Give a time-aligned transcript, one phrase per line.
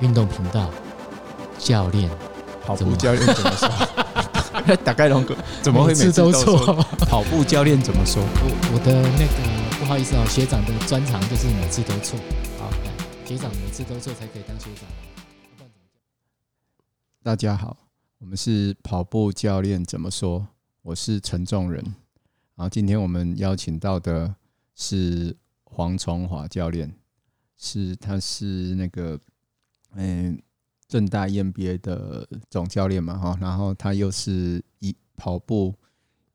[0.00, 0.70] 运动频道
[1.58, 2.10] 教练，
[2.62, 3.68] 跑步教练怎么说？
[4.82, 6.74] 打开龙哥怎么会每次都错？
[7.00, 8.22] 跑步教练怎么说？
[8.22, 12.18] 我我的那个不好意思哦，学长的专长就是每次都错。
[12.58, 15.68] 好，来，学长每次都错才可以当学长。
[17.22, 17.76] 大家好，
[18.20, 20.48] 我们是跑步教练怎么说？
[20.80, 21.84] 我是陈仲仁。
[22.54, 24.34] 然后今天我们邀请到的
[24.74, 26.90] 是黄崇华教练。
[27.62, 29.20] 是，他是那个，
[29.92, 30.40] 嗯，
[30.86, 35.74] 正大 EMBA 的总教练嘛，哈，然后他又是一跑步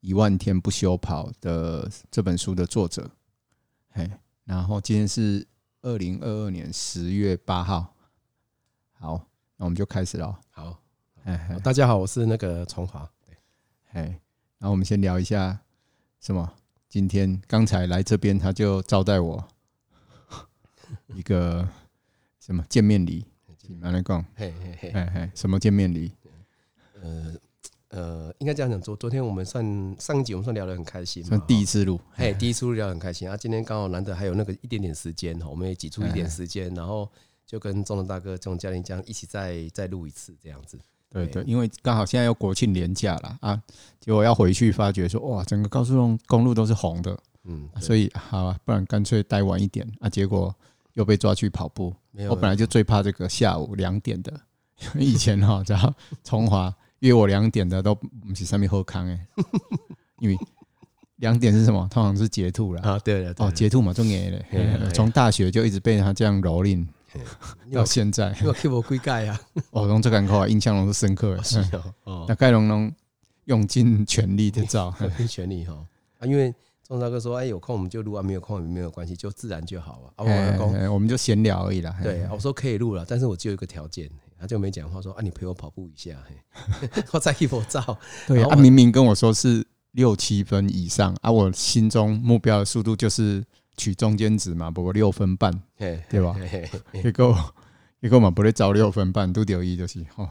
[0.02, 3.10] 一万天不休跑的这本书的作者，
[3.90, 4.10] 嘿，
[4.44, 5.48] 然后今天是
[5.82, 7.96] 二零二二年十月八号，
[8.94, 9.28] 好，
[9.58, 10.80] 那我们就开始了，好，
[11.24, 13.36] 哎，大家好，我是那个崇华，对，
[13.92, 14.02] 嘿，
[14.58, 15.60] 然后我们先聊一下
[16.20, 16.54] 什么？
[16.88, 19.48] 今天刚才来这边，他就招待我。
[21.14, 21.68] 一个
[22.40, 23.26] 什么见面礼？
[23.80, 26.12] 拿来讲，嘿嘿嘿，嘿嘿，什么见面礼？
[27.02, 27.34] 呃
[27.90, 28.82] 呃，应该这样讲。
[28.82, 33.38] 昨昨天我们算上一集，我们算聊得很开心，算第一次录，嘿，第一次录聊得很开心啊。
[33.38, 37.10] 今天刚好难得还有那个一点点时间，我们也挤出一点时间，然后
[37.46, 40.80] 就跟仲仁大哥、仲教练这样一起再再录一次这样子。
[41.10, 43.62] 对对，因为刚好现在要国庆连假了啊，
[44.00, 50.54] 结果要回去发觉说哇，整个高速公路都是红的，嗯，所以好啊，不然干脆待晚一点啊，结果。
[50.96, 51.94] 又被抓去跑步，
[52.30, 54.34] 我本来就最怕这个下午两点的，
[54.98, 59.20] 以前哈，只要崇华约我两点的都不是上面喝康哎，
[60.20, 60.38] 因为
[61.18, 61.88] 两点是什么？
[61.92, 66.86] 通常是截兔了啊，对了，哦，截兔嘛，重点嘞，从大学就一直被他这样蹂躏
[67.74, 69.40] 到现在，因为给我归盖啊，
[69.72, 71.60] 哦，从这感觉印象都是深刻，是
[72.04, 72.92] 哦，那盖龙龙
[73.46, 75.74] 用尽全力的照，用尽全力哈
[76.20, 76.54] 啊，因为。
[76.88, 81.98] 仲大哥说：“哎，有空我们就录啊，没有空也没有关系，就自然就好了。”啊，我我们就闲聊而已啦。
[82.04, 84.08] 对，我说可以录了，但是我只有一个条件，
[84.40, 86.16] 他就没讲话说：“啊，你陪我跑步一下，
[87.12, 87.98] 我再一波照。
[88.28, 93.44] ”对啊，明明跟我说是六七分以上啊，我心中目标的速度就是
[93.78, 96.36] 取中间值嘛，不过六分半，对吧？
[96.94, 97.54] 结果
[98.00, 100.30] 结果嘛，不会找六分半，都得意就是哦，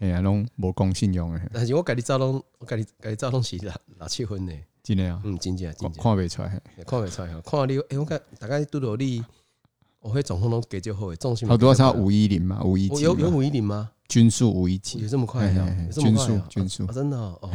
[0.00, 1.40] 哎呀，拢无公信用的。
[1.52, 4.52] 但是我给你照拢，我给你给你照拢是六六七分的。
[4.82, 9.24] 真的啊，嗯，真的，看不出来，看不出来，看你，哎，我看大概都有你，
[10.00, 13.90] 我会总共都给就好诶，重心好多少五一零嘛，五一几，有有五一零吗？
[14.08, 15.48] 均速五一几，有这么快？
[15.92, 17.48] 均速，均速，真的，哦，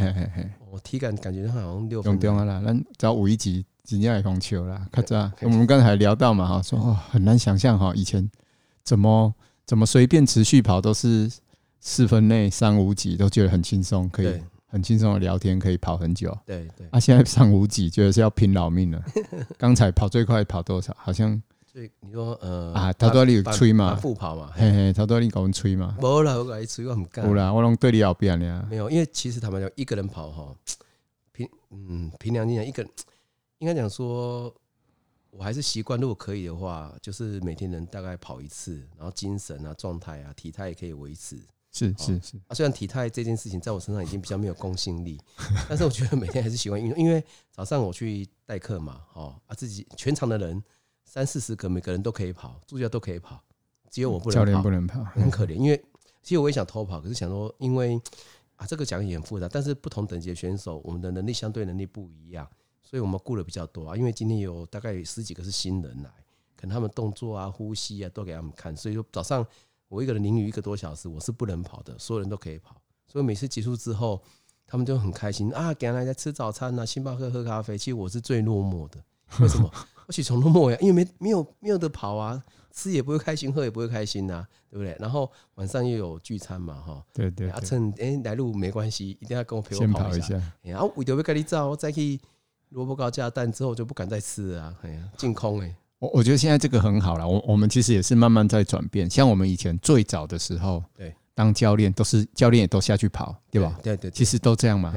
[0.72, 2.18] 我体感感觉好像六分。
[2.20, 8.28] 钟啊啦，咱找五一几，直接来红球啦，看这，我们刚才聊到嘛，哈，说哦，很难想象哈，以前
[8.84, 9.34] 怎么
[9.66, 11.30] 怎么随便持续跑都是
[11.82, 14.42] 四分内三五几，都觉得很轻松，可以。
[14.68, 16.38] 很轻松的聊天，可以跑很久。
[16.46, 16.88] 对对。
[16.92, 19.02] 啊，现在上五几，觉得是要拼老命了。
[19.58, 20.96] 刚才跑最快跑多少？
[21.00, 21.42] 好像。
[21.66, 25.96] 最你说呃啊，他都你吹嘛，复跑嘛，嘿嘿，他都你搞吹嘛。
[26.02, 27.24] 没啦，我搞你吹我很干。
[27.28, 28.66] 有啦，我拢对你后边呢。
[28.68, 30.56] 没有，因为其实他们讲一个人跑哈，
[31.32, 32.92] 凭嗯凭良心讲，一个人
[33.60, 34.52] 应该讲说，
[35.30, 41.38] 我还是习惯，如果可以的话，就是每天能大概跑一次，然后精神啊、状态啊、体态也可以维持。
[41.78, 45.22] 是是是啊，虽然体态这件事情在我身上已经比较没有公信力，
[45.70, 46.98] 但是我觉得每天还是喜欢运动。
[46.98, 50.64] 因为早上我去代课嘛，哦啊，自己全场的人
[51.06, 53.44] 三四十个，每个人都可以跑，助教都可以跑，
[53.92, 55.54] 只有我不能跑，教练不能跑，很可怜。
[55.54, 55.80] 因为
[56.24, 58.02] 其实我也想偷跑，可是想说，因为
[58.56, 62.48] 啊，这个讲也很复杂，但是不同等级的选手，我们的能力相对能力不一样，
[62.82, 63.96] 所以我们顾的比较多啊。
[63.96, 66.10] 因为今天有大概有十几个是新人来，
[66.56, 69.46] 可能他们动作啊、呼吸啊都给他们看，所以说早上。
[69.88, 72.76] 我一个人淋雨一个多小时，我是不能跑的，所有人都可以跑，
[73.08, 74.22] 所以每次结束之后，
[74.66, 77.78] 他们就很开心啊，给人来在吃早餐啊，星巴克喝咖啡。
[77.78, 79.02] 其实我是最落寞的，
[79.40, 79.72] 为什么？
[80.08, 84.96] 我起床落寞呀， 因为没没有没有得跑啊，吃也不会开心，喝也不会开心呐、啊，对不对？
[85.00, 92.20] 然后晚上又有聚餐嘛，哈，对对，对，啊，趁哎来路没关系，一定要跟我陪我跑一下，然后为了要跟你走，再去
[92.70, 95.76] 萝卜糕加蛋之后就不敢再吃了啊，哎呀，净空哎。
[96.00, 99.10] 我我觉得现在这个很好了，我我们其实也是慢慢在转变。
[99.10, 103.80] 像我们以前最早的时候，对，当教练都是教练也都下去跑，对吧？
[103.82, 104.94] 对对，其实都这样嘛。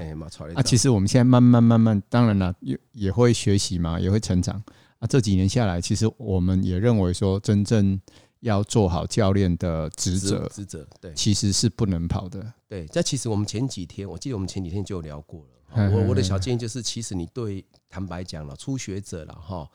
[0.54, 4.62] 啊，其实我们现在慢慢慢慢，当然了，也也会学习嘛，也会成长。
[4.98, 7.98] 啊，这几年下来，其实我们也认为说，真正
[8.40, 12.52] 要做好教练的职责，职责对，其实是不能跑的。
[12.68, 15.90] 对，这其实我们前几天，我记得我们前几天就有聊过了。
[15.94, 19.66] 我我的小建议就是，其实你对，坦白讲了，初学者了哈。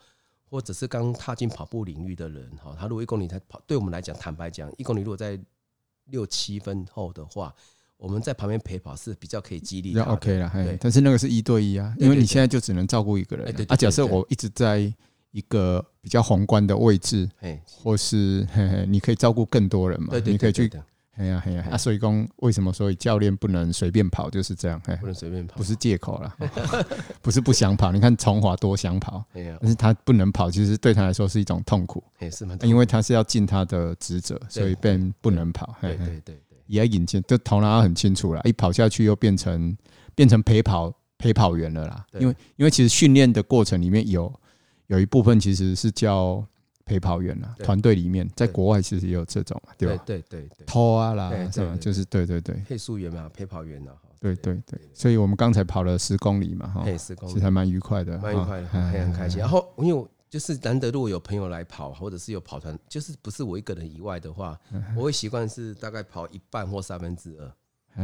[0.48, 5.38] 或者是刚踏进跑步领域的人，哈，他如果一公里才跑，对我们来讲，坦白讲，一公里如果在
[6.06, 7.54] 六七分后的话，
[7.96, 10.04] 我们在旁边陪跑是比较可以激励的。
[10.04, 10.76] OK 了，对。
[10.80, 13.66] 但是那个是一对一啊，因为你现在就只能照顾一个人。
[13.68, 14.92] 啊，假设我一直在
[15.32, 20.08] 一个比较宏观的位置，嘿，或是嘿嘿你可以照顾更多人嘛？
[20.10, 20.70] 对对，你可以去。
[21.16, 24.80] 对哎呀哎呀，啊，所以讲为什么所以教练不能随便跑就是这样？
[24.86, 26.36] 哎，不能随便跑，不是借口了，
[27.22, 27.90] 不是不想跑。
[27.90, 29.24] 你看崇华多想跑，
[29.60, 32.02] 但是他不能跑，其实对他来说是一种痛苦。
[32.62, 35.74] 因为他是要尽他的职责，所以变不能跑。
[35.80, 38.42] 对对对对，也引进，就头脑很清楚了。
[38.44, 39.76] 一跑下去又变成
[40.14, 42.06] 变成陪跑陪跑员了啦。
[42.18, 44.32] 因为因为其实训练的过程里面有
[44.88, 46.46] 有一部分其实是叫。
[46.86, 50.02] 陪跑员啊，团队里面，在国外其实也有这种，对吧？
[50.06, 51.76] 对对对，偷啊啦，是吧？
[51.78, 53.90] 就是对对对，配速员嘛，陪跑员呐，
[54.20, 54.80] 对对对。
[54.94, 59.40] 所以我们刚才跑了十公里嘛，哈，十公里，其实还蛮愉快的，蛮愉快的，很很开心。
[59.40, 64.56] 然后因为就是难得，如果有朋友来跑，或者是有跑团，就是不是我一个人以外的话，
[64.96, 67.52] 我会习惯是大概跑一半或三分之二。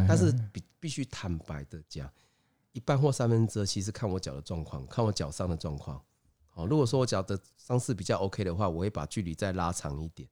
[0.08, 2.10] 但是必必须坦白的讲，
[2.72, 6.02] 一半或三分之二，其实看我脚的状况，看我脚上的状况。
[6.54, 10.28] 哦，如果说我脚的伤势比较 OK 的话，我会把距离再拉长一点。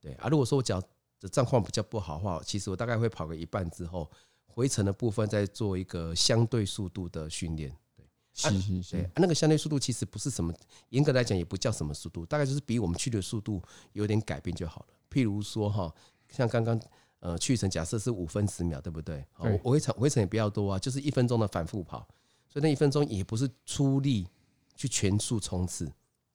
[0.00, 0.80] 对啊，如果说我脚
[1.18, 4.10] 的状况比较不好的话，其实我大概会跑个一半之后，
[4.46, 7.74] 回程的部分再做一个相对速度的训练。
[7.96, 10.52] 对，是是是，那个相对速度其实不是什么，
[10.90, 13.62] 严格来讲也不叫什么速度，大概就是比我们去的速度
[13.92, 14.86] 有点改变就好了。
[15.10, 15.92] 譬如说哈，
[16.28, 16.78] 像刚刚
[17.20, 19.24] 呃去程假设是五分十秒，对不对？
[19.38, 22.06] 我我回程回程也比较多啊，就是一分钟的反复跑，
[22.48, 24.28] 所以那一分钟也不是出力。
[24.78, 25.90] 去全速冲刺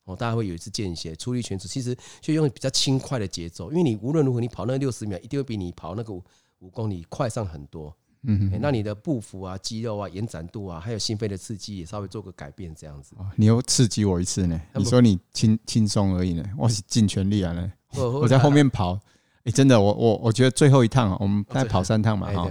[0.06, 7.96] 哦，大家会有一次间歇出力全速，其实就用比较轻快的节奏，因为你无论如何你跑那六十秒，一定会比你跑那个五公里快上很多。
[8.24, 13.16] 嗯，那你的步幅啊、肌肉啊、延展度啊，还有心肺的刺激也稍微做个改变，这样子。
[13.36, 14.62] 你又刺激我一次呢？
[14.76, 16.44] 你说你轻轻松而已呢？
[16.58, 17.72] 我是尽全力啊呢！
[17.96, 19.00] 我在后面跑，
[19.44, 22.48] 哎，真的，我我我觉得最后一趟我们再跑三趟嘛哈，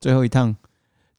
[0.00, 0.56] 最后一趟。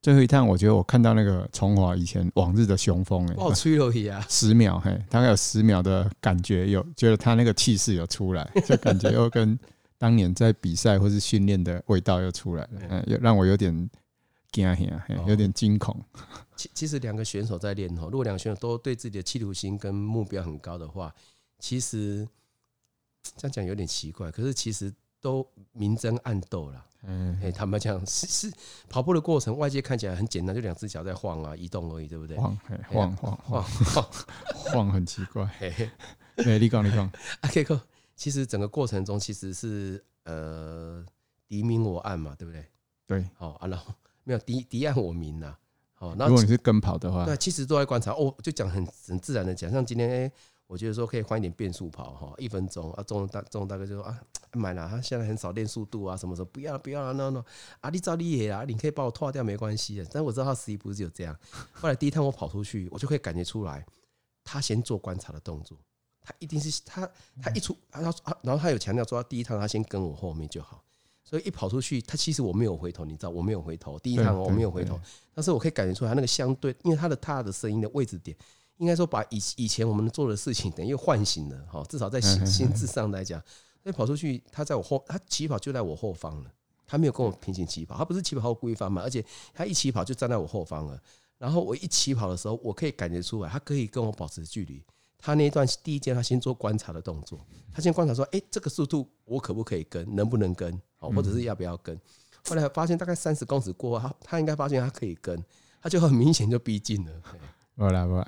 [0.01, 9.59] 最后一趟，我觉得我看到那个崇华以前往日的雄风哎，哦，吹了一啊，十秒嘿，大概有十秒的感觉，有觉得他那个气势有出来， 就感觉又跟
[9.97, 13.89] 当年在比赛或是训练的味道又出来了，嗯，又让我有点
[14.51, 16.01] 惊吓，有点惊恐。
[16.55, 21.13] 其其实两个选手在练吼，如果两个选手都对自己的企图心跟目标很高的话，
[21.59, 22.25] 其实
[23.35, 26.85] 这样讲有点奇怪，可是其实都明争暗斗了。
[27.03, 28.53] 嗯，哎，坦白讲， 是是
[28.89, 32.35] 跑步的过程，外界看起来很简单，就两只脚在晃啊，移动而已，对不对？
[32.37, 32.57] 晃，
[32.89, 34.05] 晃，晃，晃，晃，
[34.73, 35.43] 晃， 很奇怪。
[35.59, 35.91] 哎，
[36.59, 37.09] 你讲，你讲。
[37.41, 37.81] 阿 K 哥，
[38.15, 41.05] 其实整个过程中其实是呃，
[41.47, 42.65] 敌明我暗嘛，对不对？
[43.07, 43.25] 对。
[43.37, 43.93] 好啊，然后
[44.25, 45.55] 没有敌敌暗我明呐。
[45.93, 48.11] 好，那如果你是跟跑的话，对，其实都在观察。
[48.11, 50.31] 哦，就讲很很自然的讲，像今天哎。
[50.69, 54.21] 我觉得说可以换一点变速跑哈，一分钟啊，中大中大哥就说啊，
[54.53, 57.43] 买了，他现在很少练速度啊，什么什么不要了不要了，no no，
[57.81, 61.35] 啊你照你也啊，你可以把我拖掉没关系的，但我知道他实际不是有这样。
[61.73, 63.83] 后来第一趟我跑出去，我就可以感觉出来，
[64.43, 65.75] 他先做观察的动作，
[66.21, 67.09] 他一定是他
[67.41, 68.13] 他一出，然后
[68.43, 70.83] 然后他有强调说，第一趟他先跟我后面就好，
[71.23, 75.01] 所以一跑出去，他其实我没有回头，你知道我没有回头，第一趟我没有回头，
[75.33, 78.37] 但是我可以感觉出来他那个相对，因为他的踏的声音的位置点。
[78.79, 83.41] 应该说，把以以前我们做的事情等于唤醒了哈，至少在心心智上来讲，
[83.83, 86.51] 那跑出去，他在我后，他起跑就在我后方了，
[86.87, 89.23] 他没有跟我平行起跑，他不是起跑后故意放慢，而且
[89.53, 90.99] 他一起跑就站在我后方了。
[91.37, 94.83] 然后我一起跑的时候，我可以感觉出来，他可以跟我保持距离。
[95.17, 97.39] 他那一段第一件，他先做观察的动作，
[97.73, 101.99] 他先观察说，哎，这个速度我可不可以跟，能不能跟，或者是要不要跟。
[102.47, 105.43] 后来发现大概三十公尺过后，他他应该发现他可以跟，
[105.81, 107.11] 他就很明显就逼近了。
[107.77, 108.25] 好了，我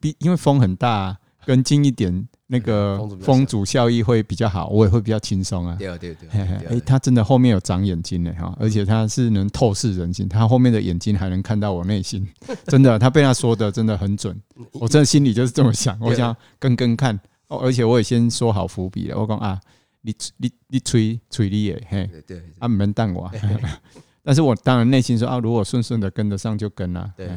[0.00, 5.76] 比因为风很大，跟近一点，那个风阻效益会比较好，我也会比较轻松啊。
[5.78, 12.26] 对对对，哎，他真的后面有长眼睛呢哈，而且他是能透视人心，他后面的眼睛还能看到我内心，
[12.66, 14.34] 真的，他被他说的真的很准，
[14.72, 17.18] 我真的心里就是这么想，我想跟跟看。
[17.48, 19.60] 哦，而且我也先说好伏笔了，我讲啊，
[20.00, 23.30] 你你你吹吹你的嘿，对，啊门当我，
[24.24, 27.28] 但是我当然内心说啊，如果顺顺的跟得上就跟了，对。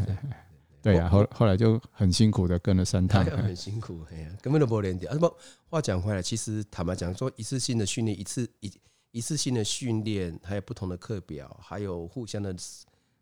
[0.87, 5.11] 对呀、啊，后后来就很辛苦的跟了三趟，很辛苦，哎呀，根本都不连点。
[5.11, 5.29] 啊不，
[5.69, 8.71] 话讲回来，其实坦白讲，说一次性的训练，一次一
[9.11, 12.55] 一次性的训练，还有不同的课表，还有互相的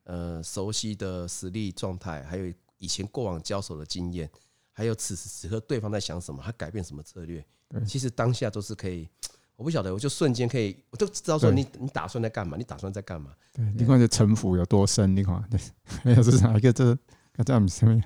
[0.03, 4.29] 呃熟悉的实力状态，还有以前过往交手的经验，
[4.71, 7.43] 还有此时此刻对方在想什么，他改变什么策略，
[7.87, 9.09] 其实当下都是可以。
[9.55, 13.31] 我不晓得，我就瞬间可以，我都知道说你你打算在干嘛，你打算在干嘛？
[13.53, 15.15] 对，你看这城府有多深？
[15.15, 15.57] 你看，对，
[16.03, 16.95] 没有是哪一个这？
[17.35, 18.01] 那这样什么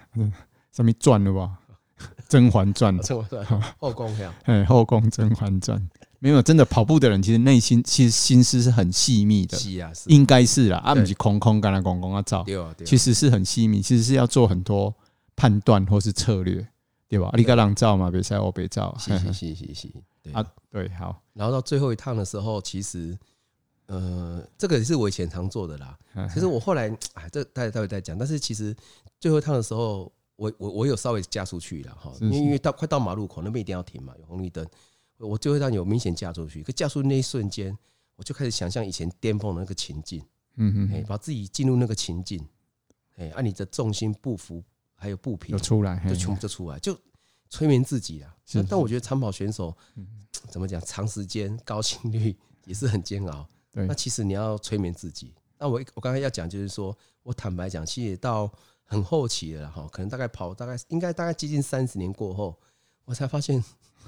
[0.72, 1.58] 什么传了吧？
[2.30, 3.62] 《甄嬛传》甄嬛传。
[3.80, 5.78] 后宫这样，哎，后宫《甄嬛传》
[6.20, 12.46] 没有真的跑步的人，其实内心其实心思是很细密的，是啊，应该是啦，啊，不是空空干啦，空空啊，照，
[12.86, 14.94] 其实是很细密，其实是要做很多
[15.36, 16.68] 判断或是策略，
[17.08, 17.32] 对吧？
[17.36, 18.94] 你跟人照嘛，别使我别照。
[19.00, 20.34] 是是是是是，对。
[20.34, 21.22] 啊，对，好。
[21.34, 23.18] 然后到最后一趟的时候，其实，
[23.88, 25.98] 呃，这个也是我以前常做的啦。
[26.34, 28.18] 其实我后来，哎，这待会待会再讲。
[28.18, 28.76] 但是其实
[29.20, 34.66] 最后一趟的时候，我我我有稍微加出去了哈，因为因为到快到马路口那边一定要停嘛，有红绿灯。
[35.18, 37.78] 我最后一趟有明显加出去，可加出那一瞬间，
[38.16, 40.24] 我就开始想象以前巅峰的那个情境。
[40.56, 42.42] 嗯嗯，把自己进入那个情境。
[43.18, 44.64] 哎，按你的重心、步幅
[44.96, 46.98] 还有步频，就出来，就全部就出来，就
[47.50, 48.34] 催眠自己啊。
[48.70, 49.76] 但我觉得长跑选手
[50.50, 52.34] 怎么讲，长时间高心率
[52.64, 53.46] 也是很煎熬。
[53.72, 55.34] 那其实你要催眠自己。
[55.58, 58.50] 那我我刚才要讲就是说，我坦白讲，其实到
[58.90, 62.60] 很后期了哈，可能大概跑大概应该大概接近三十年过后，
[63.06, 63.64] 我才发现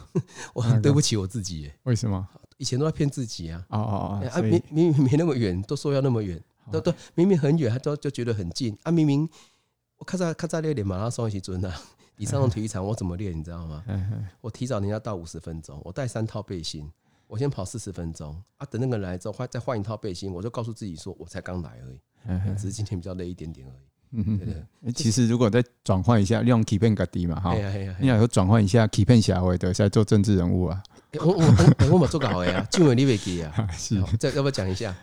[0.53, 1.71] 我很对不起我自己。
[1.83, 2.27] 为什么？
[2.57, 3.63] 以前都在骗自己啊。
[3.69, 4.29] 哦哦哦。
[4.33, 6.43] 啊，明明明没那么远，都说要那么远。
[6.71, 8.91] 都都明明很远，他都就觉得很近啊！
[8.91, 9.27] 明明
[9.97, 11.73] 我咔嚓咔嚓练练马拉松一起准的，
[12.15, 13.37] 你上体育场我怎么练？
[13.37, 13.83] 你知道吗？
[14.39, 16.89] 我提早人家到五十分钟，我带三套背心，
[17.27, 18.65] 我先跑四十分钟啊！
[18.67, 23.90] 等那个人来之后，换再换一套背心，我就告诉自己说，我才刚来而已，只是今天比较累一点点而已。
[24.13, 24.39] 嗯
[24.81, 27.55] 嗯，其实如果再转换一下，用 keep 片个低嘛哈，
[27.99, 30.81] 你要说转换一下 keep 片下回的，在做政治人物啊。
[31.19, 34.95] 我我我我冇做个好呀，俊伟你别记啊， 是，这要不要讲一下？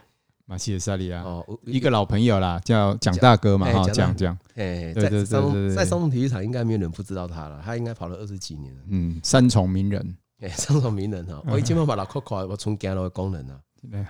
[0.46, 8.80] 马西尔萨利亚哦，一个老朋友啦，叫蒋大哥嘛哈，蒋蒋，哎，对对对，在松动体育场应该没有人不知道他了，他应该跑了二十几年了。
[8.88, 13.60] 嗯，三重名人，哎，三重名人哈，我今晚把他扣扣，我从走路的功能啊，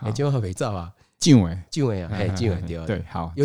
[0.01, 3.45] 哎，今晚没照啊，俊伟，俊伟啊，哎，俊伟对对，好，有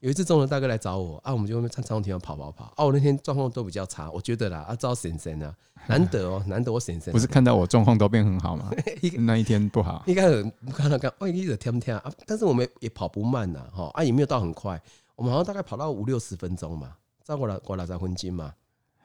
[0.00, 5.54] 有一次中了大哥来找我啊，我们就在长隆体育场跑跑跑，啊，我那天状况都比较差，我觉得啦，啊，招神神啊。
[5.86, 8.70] 难得哦， 难得我婶婶不是看到我状况都变很好吗？
[9.20, 10.42] 那一天不好，应该有
[10.72, 12.12] 看到看，哎，你听不天啊？
[12.26, 14.80] 但是我们也跑不慢呐，哈，啊，也没有到很快，
[15.16, 18.54] 我们好像大概跑到五六十分钟嘛，照过来过来才分金嘛，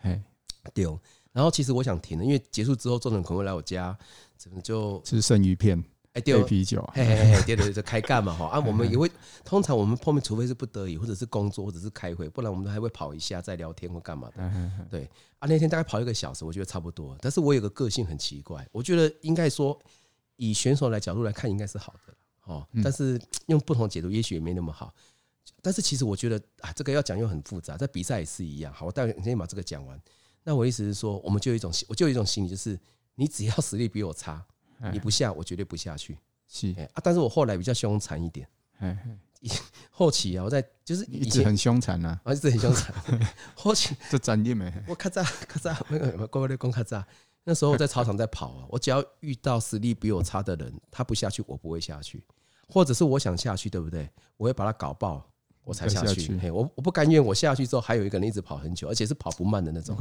[0.01, 0.21] 嘿，
[0.73, 0.85] 对。
[1.31, 3.97] 然后其实我想停了，因为结束之后，众人可能会来我家，
[4.37, 5.83] 怎么就吃生鱼片。
[6.15, 8.45] 哎，对，啤酒，嘿嘿嘿，对对对，开干嘛哈？
[8.47, 9.11] 啊，我们也会，
[9.43, 14.71] 通常我们碰面，除非是不得已，或者是工作，或者是开会，不然我们还会跑一下再聊天或干嘛的。
[14.89, 15.03] 对，
[15.39, 17.17] 啊，那天大概跑一个小时，我觉得差不多。
[17.19, 19.77] 但是我有个个性很奇怪，我觉得应该说，
[20.37, 22.13] 以选手来角度来看，应该是好的
[22.45, 22.65] 哦。
[22.81, 24.93] 但是用不同解读，也许也没那么好。
[25.61, 28.73] 但是其实我觉得啊，这个要讲又很复杂，在比赛也是一样。
[28.73, 30.01] 好，我待会先把这个讲完。
[30.45, 32.79] 那我意思是说，我们就有一种，我就有一种心理，就是
[33.15, 34.45] 你只要实力比我差。
[34.91, 36.17] 你不下，我绝对不下去。
[36.47, 38.47] 是啊，但是我后来比较凶残一点。
[39.91, 42.93] 后期啊，我在就是一直很凶残呐，啊，一直很凶残。
[43.55, 44.71] 后期这专业没？
[44.87, 47.03] 我咔嚓咔嚓，那个乖乖的公咔嚓。
[47.43, 52.23] 那时候我在操场在跑啊，我只要遇到实力比我差的人，他不下去，我不会下去。
[52.67, 54.09] 或者是我想下去，对不对？
[54.37, 55.23] 我会把他搞爆，
[55.63, 56.49] 我才下去。
[56.49, 59.95] 我我不甘愿，我下去之后还有一个人一直跑很久，而且是跑不慢的那种。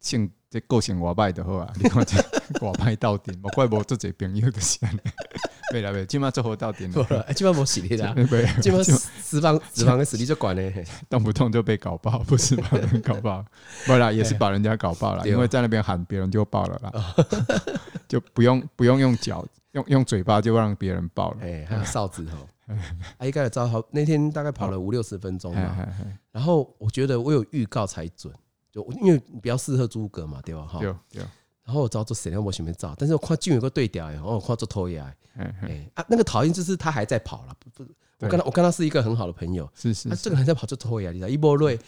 [0.00, 1.70] 性这个性我败的好啊！
[1.76, 2.16] 你看这
[2.60, 4.88] 我败到顶，我怪不做这朋友的先。
[5.70, 7.32] 对了，对，今晚做好到顶了。
[7.32, 8.12] 今晚没实力啦，
[8.60, 10.72] 今晚脂肪脂肪的实力就管了，
[11.08, 13.44] 动不动就被搞爆，不是把人搞爆，
[13.86, 15.28] 不啦，也是把人家搞爆了。
[15.28, 17.14] 因为在那边喊别人就爆了啦，
[18.08, 21.38] 就不用不用用脚，用用嘴巴就让别人爆了。
[21.42, 22.74] 哎，还有哨子哦，
[23.18, 23.80] 啊，应该有招好。
[23.92, 25.86] 那天大概跑了五六十分钟嘛，
[26.32, 28.34] 然后我觉得我有预告才准。
[28.72, 30.62] 就因为比较适合诸葛嘛，对吧？
[30.62, 30.80] 哈，
[31.70, 41.28] 然后我知道做谁让我前面照，但是我看俊有个对调，然后我看做拖牙，哎啊，那个讨厌就是他还在跑了，不不，我跟他我跟他是一个很好的朋友，是是，他这个还在跑就拖牙，你知道？
[41.28, 41.78] 一波瑞。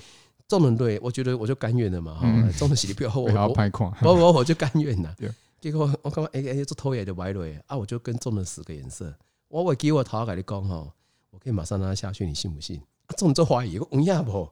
[0.48, 2.26] 中了瑞，我觉得我就甘愿了嘛，哈，
[2.58, 3.30] 众人洗的比较厚，我
[4.02, 5.14] 我我我就甘愿了，
[5.58, 9.14] 结果我刚刚哎哎做拖牙就歪了，啊，我就跟中了十个颜色，
[9.48, 10.86] 我我给我头跟你讲哈，
[11.30, 12.82] 我可以马上让他下去，你信不信？
[13.12, 14.48] 这种做怀疑，我问下不？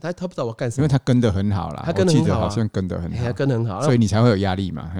[0.00, 4.92] 他他不知道我干什么，因为他跟得很好啦，他跟得很好，好像跟得很好，跟得很好，所以你才会有压力嘛。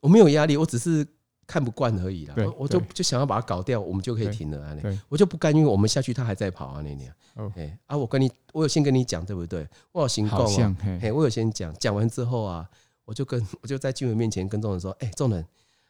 [0.00, 1.06] 我没有压力，我只是
[1.46, 2.34] 看不惯而已啦。
[2.56, 4.76] 我就就想要把它搞掉，我们就可以停了啊。
[5.08, 6.80] 我就不甘，因为我们下去，他还在跑啊。
[6.84, 7.12] 那年，
[7.56, 9.66] 哎啊，我跟你，我有先跟你讲，对不对？
[9.92, 12.68] 我有行动啊，哎，我有先讲，讲完之后啊，
[13.04, 15.44] 我就跟 我就在俊伟面前跟众人说，哎，众人，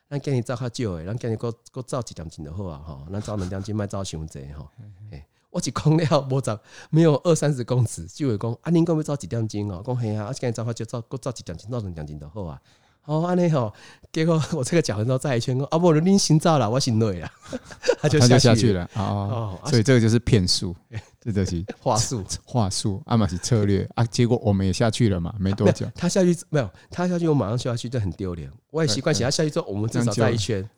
[0.08, 4.66] 那给你照下旧诶，让给你给给照几张镜的货啊，哈，那照能量镜卖照熊贼哈，
[5.10, 5.26] 哎。
[5.56, 6.58] 我只讲了无十，
[6.90, 9.82] 没有二三十公尺，就会讲啊，您可不可以照几点钟哦？
[9.84, 12.60] 讲嘿啊，啊，现在照话就照，够照几点钟，照成两斤的好啊。
[13.06, 13.72] 哦，安尼吼，
[14.12, 17.30] 结果我这个讲完之后再一圈，啊，不，您先照了，我先累了，
[18.02, 18.86] 他就下去了。
[18.96, 20.76] 哦，所以这个就是骗术，
[21.22, 24.04] 这就是话术，话术，阿玛是策略啊。
[24.04, 28.50] 结果我们也下去了嘛，没多久，他下去没有，他下去我马上下去，就很丢脸。
[28.70, 30.68] 我也习惯，他下去之后，我们至少再一圈，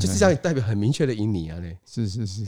[0.00, 1.58] 就是这样，代表很明确的赢你啊。
[1.58, 2.44] 嘞，是是是。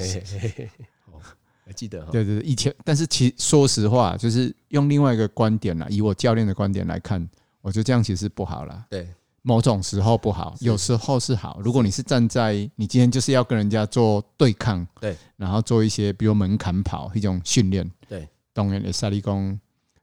[1.66, 2.12] 还记得哈？
[2.12, 7.28] 对对对，以前，但是其实说实话，就是用另外一个观点啦，以我教练的观点来看，
[7.60, 8.86] 我觉得这样其实不好啦。
[8.88, 11.60] 对，某种时候不好，有时候是好。
[11.60, 19.58] 如果你是站在你今天就是要跟人家做对抗，对，然后做一些比如门槛跑一种训练，对，当然的赛力功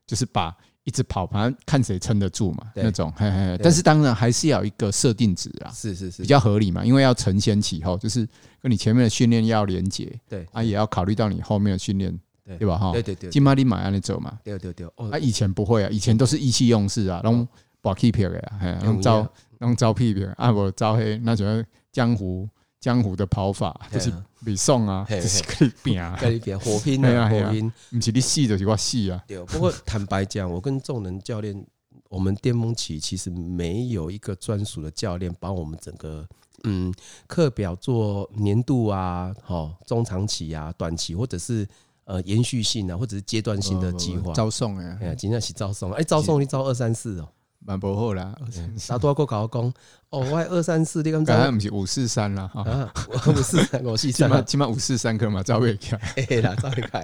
[0.06, 3.12] 就是把一直跑，反正看谁撑得住嘛，那种。
[3.16, 3.58] 嘿嘿。
[3.62, 8.28] 但是当然还是要有一个设定值啊，是是是，比较合理嘛，因为要承先启后，就是
[8.62, 12.18] 跟你前面的训练要连结，对，啊，也要考虑到你后面的训练。
[12.58, 12.76] 对吧？
[12.76, 14.86] 哈，对对对，金马里马安尼走嘛，对对对。
[15.10, 17.48] 啊，以前不会啊，以前都是意气用事啊，拢
[17.80, 19.26] 把屁撇的呀，拢招
[19.60, 22.46] 拢招屁撇啊，不招黑，那种江湖
[22.84, 24.12] 江湖的跑法就是
[24.44, 29.24] 比送啊，就是跟你拼啊， 可以拼火拼啊，火拼，不是你死就是我死啊。
[29.26, 31.66] 对，不过坦白讲，我跟众人教练，
[32.10, 36.28] 我们巅峰期其实没有一个专属的教练帮我们整个
[36.64, 36.92] 嗯
[37.26, 41.66] 课表做年度啊，好中长期啊，短期或者是。
[42.06, 47.26] 呃，延续性啊，或者是阶段性的计划，招送哎，今天是招送，哎，招送你招二三四哦，
[47.60, 48.36] 蛮不好啦，
[48.86, 49.72] 大多个搞工
[50.14, 52.50] 哦，我二三四，你刚才不是五四三啦，
[53.26, 55.96] 五四三，五四三，起码起码五四三可嘛，招未开，
[56.28, 57.00] 哎啦，招未开，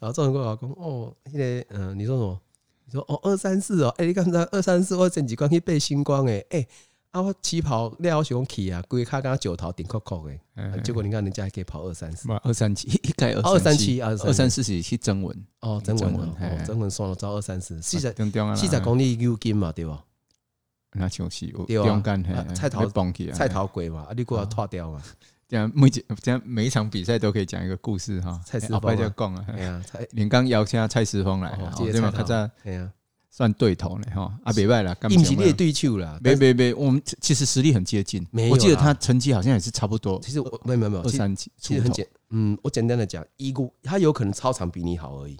[0.00, 2.40] 然后招人过老公哦，那个嗯，你说什么？
[2.86, 6.66] 你说哦，二三四哦，哎，你刚才二三四，我前几关去背星光诶，哎。
[7.12, 7.20] 啊！
[7.20, 10.40] 我起跑料想起啊，规卡刚九头顶扣扣诶，
[10.82, 15.46] 结果你看人家还可以跑二三四，二三七， 一改二三七，二三四是去征文。
[15.60, 16.34] 哦，征文哦，
[16.64, 18.14] 增稳算了，招二三四，四十
[18.56, 20.02] 四十公里 U 金嘛，对吧？
[20.92, 22.86] 那就是对啊，菜头
[23.32, 25.02] 菜头鬼嘛，啊，你给我脱掉嘛？
[25.48, 28.40] 这样每这样每一场比赛都可以讲一个故事哈。
[28.44, 29.82] 蔡时峰就讲啊，哎呀，
[30.12, 32.10] 连刚邀请蔡思峰来，对嘛？
[32.14, 32.90] 他在，哎呀。
[33.34, 40.20] 算对头了哈，啊，别拜了，一起列对手了，没没没，我们其实实力很接近，我记得他成绩好像也是差不多。
[40.20, 45.38] 其实我没有没有没有，二三级，其实很简，嗯，我简单的讲，一股他有可能操场比你好而已。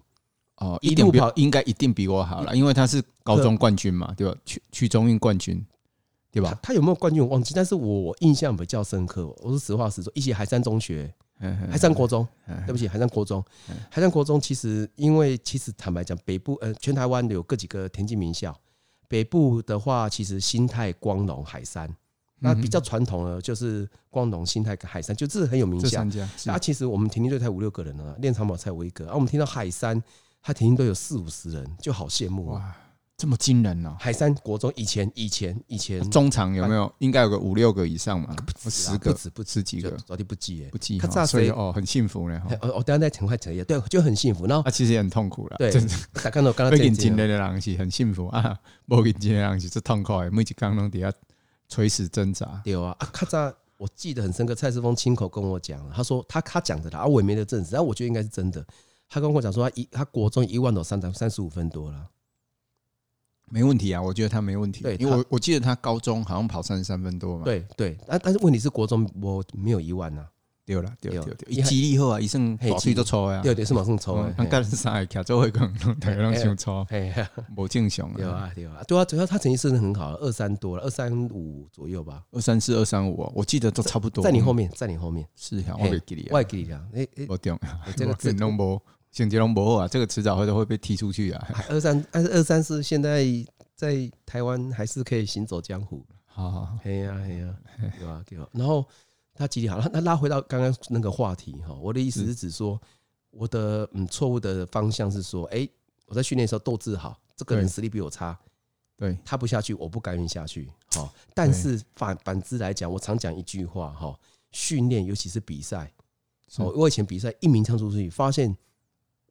[0.63, 4.37] 哦，一路跑应该一定比我好了，因为他是高中冠军嘛，对吧？
[4.45, 5.65] 区区中运冠军，
[6.31, 6.57] 对吧？
[6.63, 9.27] 他有没有冠军我忘记，但是我印象比较深刻。
[9.43, 11.13] 我是实话实说，一起海山中学。
[11.69, 12.25] 海山国中，
[12.67, 13.45] 对不起，海山国中，
[13.91, 18.57] 海山国中其实因为其实坦白讲，北部呃全台湾有各几个田径名校，
[19.09, 21.93] 北部的话其实新泰、光荣、海山，
[22.39, 26.07] 那比较传统的就是光荣、新泰跟海山，就这是很有名校。
[26.47, 30.01] 啊，其实我们田径队才五六个人呢，练长跑才我一个，啊，我们听到海山，
[30.43, 32.77] 他田径队有四五十人，就好羡慕啊。
[33.15, 33.95] 这么惊人哦！
[34.01, 36.93] 海山国中以前以前以前中场有没有？
[36.99, 38.35] 应该有个五六个以上嘛？
[38.69, 39.91] 十个，不止不止几个？
[39.99, 40.99] 昨天不记哎，不记。
[41.25, 42.43] 所以哦，很幸福呢。
[42.61, 44.45] 我我等下再很快承认，对，就很幸福。
[44.47, 45.57] 然后他其实也很痛苦了。
[45.57, 45.71] 对，
[46.15, 51.13] 大家看到刚刚认真的人是很幸福啊，不认真的人是痛苦的，每一刚拢底下
[51.69, 52.61] 垂死挣扎。
[52.65, 58.67] 对啊，啊，咔嚓，我记得很深刻，蔡世峰亲口跟我讲，他说他他讲的啦，我也没得证实，但我觉得应该是真的。
[59.13, 62.09] 他跟我讲说，他一他国中一万多三三三十五分多了。
[63.51, 64.83] 没问题啊，我觉得他没问题。
[64.83, 67.45] 对，因为我我记得他高中好像跑三十三分多嘛。
[67.45, 70.27] 对对，但但是问题是国中我没有一万呐，
[70.65, 75.71] 对了对对对，一激励后啊，医生保岁都抽啊，对对是马上抽啊，他干啥也卡，做会更
[76.01, 76.87] 大家拢想抽，
[77.55, 78.15] 无正常啊。
[78.17, 84.25] 对啊对啊，对啊，主要他成绩是很好，二三多了，二三五左右吧，二三四二三五，我记得都差不多。
[84.25, 85.29] 在你后面，在你后面。
[85.37, 87.61] 是啊，我给你，我给你啊，哎哎，我懂，
[87.95, 88.43] 这个成绩
[89.13, 91.49] 不，成绩不好啊，这个迟早会都会被踢出去啊。
[91.71, 93.25] 二三二二三四现在。
[93.75, 96.07] 在台湾还是可以行走江湖。
[96.25, 97.57] 好好好，嘿呀嘿呀，
[97.99, 98.23] 对吧？
[98.25, 98.49] 对吧？
[98.53, 98.87] 然后
[99.35, 101.75] 他极力好，那拉回到刚刚那个话题哈。
[101.75, 102.81] 我的意思是指说，
[103.33, 105.69] 我的嗯错误的方向是说，哎，
[106.07, 108.39] 我在训练的时候斗志好，这个人实力比我差，
[108.97, 110.71] 对，他不下去，我不甘愿下去。
[110.95, 114.17] 好，但是反反之来讲，我常讲一句话哈，
[114.53, 115.93] 训练尤其是比赛，
[116.59, 118.57] 哦，我以前比赛一鸣枪出去，发现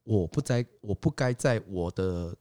[0.04, 2.34] 我不在，我不该在我的。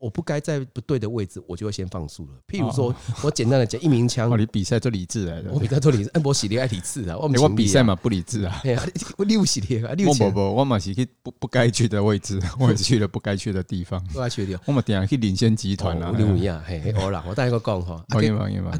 [0.00, 2.32] 我不该在不对的位置，我就会先放速了。
[2.46, 7.16] 譬如说，我简单的讲，一鸣枪，你比赛最理智来的，我比赛做理智，我喜你爱理智啊。
[7.16, 8.62] 我比赛嘛不理智啊，
[9.16, 13.98] 我六喜你啊，六不不，我嘛是去不不该去的位置，我也是去了不该去的地方。
[14.08, 16.62] 不该去的我嘛点去领先集团啊，不一样。
[16.66, 18.04] 嘿，好啦，我带一个讲哈。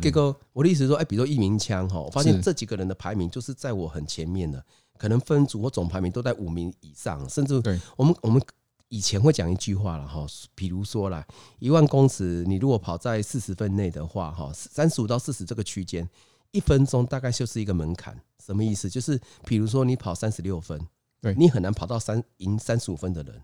[0.03, 4.63] 结果我的意思是说，哎，比如说一鸣枪哈，我发现这几个人的排名就是在我很前面的，
[4.99, 7.63] 可能分组或总排名都在五名以上，甚至
[7.97, 8.43] 我们我们。
[8.91, 11.27] 以前会讲一句话了哈，比如说啦，
[11.59, 16.09] 一万公尺你如果跑在四十分内的话哈，三十五到四十这个区间，
[16.53, 18.17] 一分钟大概就是一个门槛。
[18.45, 18.89] 什么意思？
[18.89, 20.81] 就是比如说你跑三十六分，
[21.21, 23.43] 对你很难跑到三赢三十五分的人，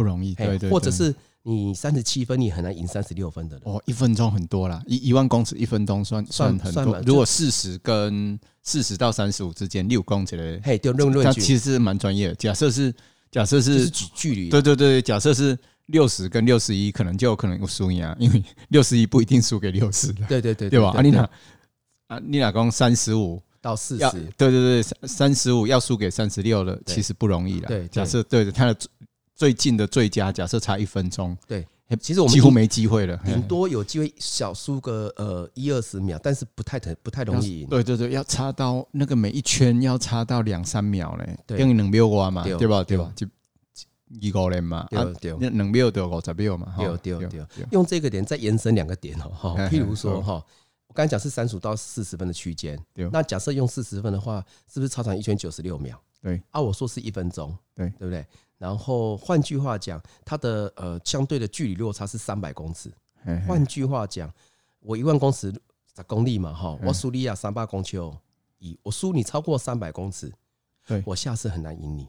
[0.00, 0.34] 不容易。
[0.34, 3.62] 对对，或者是你三十七分，你很难赢三十六分的人。
[3.66, 6.98] 哦，一分钟很多啦，一一万公尺一分钟算算很多。
[7.04, 12.34] 如果四十跟四十到三十五之间六公尺的，嘿，就论论据，其实是蛮专业的。
[12.36, 12.94] 假设是。
[13.32, 20.90] 假设是距离，对对对，假设是六十跟六十一可能就有可能有输赢啊， 因为六十一不一定输给六十的，对对对，对吧？
[20.96, 21.30] 啊，你俩
[22.08, 27.68] 啊，你俩讲三十五到四十，对对对，三三十五要输给三十六了，其实不容易了。
[27.68, 28.76] 对，假设对的他的
[29.40, 31.66] 最近的最佳，假设差一分钟，对，
[31.98, 37.66] 其实我们几乎没机会了，顶多有机会小输个呃一二十秒，但是不太疼，不太容易赢。
[37.66, 42.84] 对对对，要差到那个每一圈要差到两三秒嘞，对，等于两秒哇嘛，对吧？
[42.84, 43.10] 对吧？
[43.16, 43.26] 就。
[44.20, 45.38] 一个人嘛，啊，两
[45.70, 50.44] 秒就五十秒嘛，对对对，用这个点再延伸两个点哦，哈，譬如说哈，
[50.88, 52.78] 我刚才讲是三十五到四十分的区间，
[53.10, 55.98] 那假设用四十分的话，是不是操场一圈九十六秒？
[56.20, 58.26] 对，啊，我说是一分钟，对，对不对？
[58.58, 62.92] 然后换句话讲，它的呃相对的距离落差是三百公尺，
[63.46, 64.32] 换句话讲，
[64.80, 65.50] 我一万公尺
[65.96, 68.14] 十公里嘛，哈，我输你啊三百公丘，
[68.58, 70.32] 以我输你超过三百公尺，
[70.86, 71.02] 对。
[71.06, 72.08] 我下次很难赢你。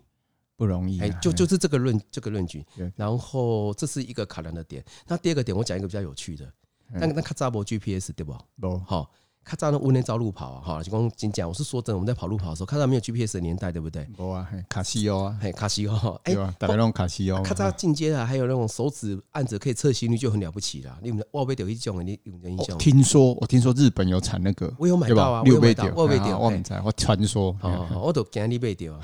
[0.57, 2.63] 不容易，哎，就就是这个论这个论据，
[2.95, 4.85] 然后这是一个考量的点。
[5.07, 6.53] 那第二个点，我讲一个比较有趣的，
[6.93, 8.37] 那那卡扎博 GPS 对不？
[8.59, 9.11] 不，好。
[9.43, 14.07] 卡扎的屋内招路跑啊，哈，就光仅讲，我是说真的，我们在跑路跑的时候，卡扎没有 GPS 的年代，对不对？
[14.17, 17.41] 有啊，卡西欧啊，嘿，卡西欧，哎，大概那种卡西欧。
[17.41, 20.95] 卡扎进阶啊，还有那种手指按着可以测心率，就很了不起了。
[21.01, 22.77] 你们我被丢一种，你有没有印象？
[22.77, 27.55] 听说我听说日本有产那个，我有买到啊，我有买到，我被丢，我唔知，我传说，
[27.99, 28.99] 我都惊你被丢啊。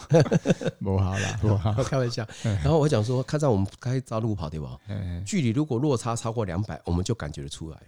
[0.82, 2.26] 不好啦， 不好，开玩笑。
[2.42, 4.78] 然后我讲说，卡扎我们开招路跑对吧？
[5.26, 7.82] 距离如果落差超过两百，我们就感觉得出来了。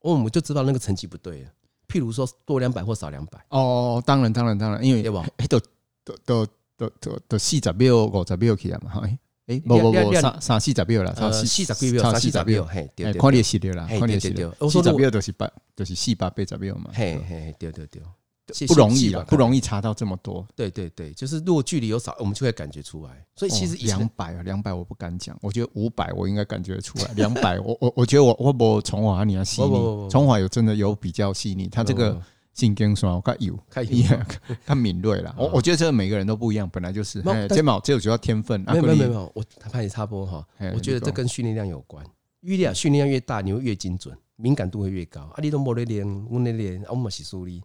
[0.00, 1.50] 哦，我们就知道那个成绩不对了。
[1.88, 3.38] 譬如说多两百或少两百。
[3.48, 5.26] 哦，当然，当然，当然，因为对吧？
[5.48, 5.58] 都
[6.04, 9.18] 都都都都都四十秒、五十秒起来嘛，哎。
[9.46, 14.48] 哎，不不不，三三四十秒了，三四十几秒，三四十秒，嘿，对对，看你是对啦，看你是对。
[14.70, 16.92] 四十秒就是八，就是四八八十秒嘛。
[16.94, 18.00] 嘿嘿，对对对。
[18.66, 20.46] 不容易啊，不容易查到这么多。
[20.54, 23.12] 对对对，就是如果距离有少，我们就会感觉出来。
[23.34, 27.10] 所以其实两百啊，两百我不敢讲，我觉得五百我应该感觉出来。
[27.16, 32.20] 两百，我我我觉得我我不从华你要细腻，从华有真的有比较细腻，他这个
[32.54, 33.86] 神经衰我看有，看
[34.66, 35.34] 看敏锐了。
[35.38, 37.22] 我我觉得这个每个人都不一样，本来就是。
[37.48, 38.60] 肩膀只有主要天分。
[38.62, 40.46] 没有没有没有，我他怕你插播哈。
[40.74, 42.04] 我觉得这跟训练量有关，
[42.40, 45.20] 越练训练量越大，你会越精准，敏感度会越高。
[45.22, 47.62] 啊，你都没得练，我那练，我们是输你。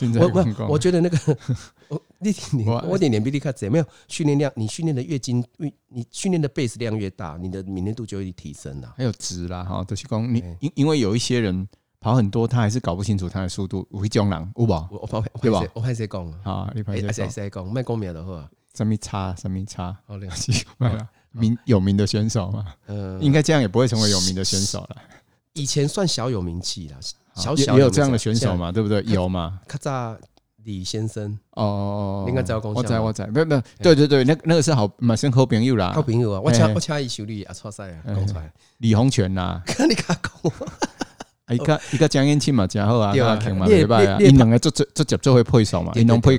[0.00, 1.18] 没有，我我我觉得那个，
[1.88, 8.92] 我你你我点点比你看怎没有训练量，你训练的越精，越你训练的 base 量越大，你的敏锐度就会提升了。
[8.96, 11.66] 还有值啦哈，都是讲你因因为有一些人
[12.00, 13.86] 跑很多，他还是搞不清楚他的速度。
[13.92, 14.88] 会讲人有吧？
[14.90, 15.62] 我我对吧？
[15.74, 16.70] 我拍谁讲啊？
[16.74, 17.66] 你拍谁谁谁讲？
[17.72, 19.96] 卖公名的话，什么差什么差？
[20.06, 20.52] 好了解，
[21.32, 24.96] 名有名的选手嘛，呃，应该这样也不会成为有名的选手了。
[25.52, 26.96] 以前算小有名气了。
[27.38, 29.02] 小小也有这样的选手嘛，对不对？
[29.06, 29.60] 有嘛？
[29.66, 30.16] 卡扎
[30.64, 32.78] 李先生哦，应该知道功效。
[32.78, 36.40] 我在我在，没有没有，对对对，那那个是好马上好朋友啦，好朋友啊！
[36.44, 38.52] 我请我请伊修理啊，错赛啊，讲出来。
[38.78, 44.02] 李洪权呐，看 你卡讲，一个一个江燕庆嘛，真好啊，阿庆嘛，对吧？
[44.20, 46.38] 因两个做做做接做会配手嘛，因拢配，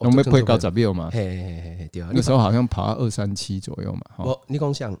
[0.00, 2.10] 拢要配高十秒嘛，嘿嘿嘿嘿，对啊。
[2.12, 4.92] 那时候好像跑到二三七左右嘛，我你讲像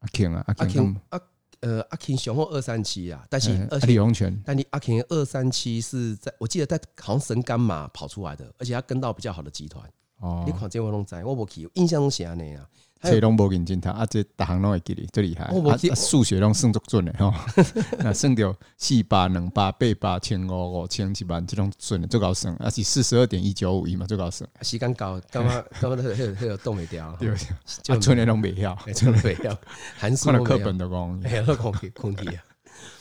[0.00, 1.20] 阿庆啊，阿庆啊。
[1.62, 9.82] 呃，阿 King 雄厚二三七啊，但是李荣全，但你阿 King 二三七是在我记得在好像神干马跑出来的，而且他跟到比较好的集团。
[10.18, 12.68] 哦，你看这我拢知，我无去，印象中是安尼啊。
[13.02, 15.44] 这拢无认真读，啊，这逐项拢会记哩，最厉害。
[15.46, 17.34] 啊，数学拢算足准的吼，
[17.98, 24.48] 那算到四百、两百、八百、千五、五千、一万，这种准的最高算，而且四十二点一九五一嘛，最高算。
[24.60, 25.96] 时间到，干嘛干嘛？
[25.98, 27.34] 那个那个动没掉， 对，
[27.82, 29.58] 就存的拢没掉，存的没掉。
[29.98, 32.44] 函数课本都讲，没有空气，空气啊。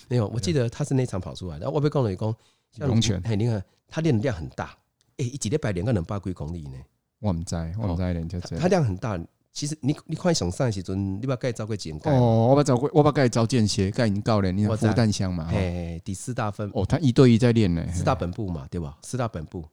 [0.08, 1.70] 没有，我记得他是那场跑出来的。
[1.70, 2.36] 我被讲了一讲，
[2.80, 4.76] 龙泉，嘿，你看他练的量很大，
[5.18, 6.78] 诶，一礼拜练个两百几公里呢。
[7.20, 8.62] 我唔知，我唔知练就这样。
[8.62, 9.20] 他量很大。
[9.54, 14.50] 其实你你快上山的时阵，你把盖招个简介哦，我把招过，我把盖招间歇，盖已经到了。
[14.52, 18.98] 你看孵蛋箱嘛，哎，第四大分哦，他一对一在练呢，四大本部嘛，对吧？
[19.04, 19.66] 四大本部，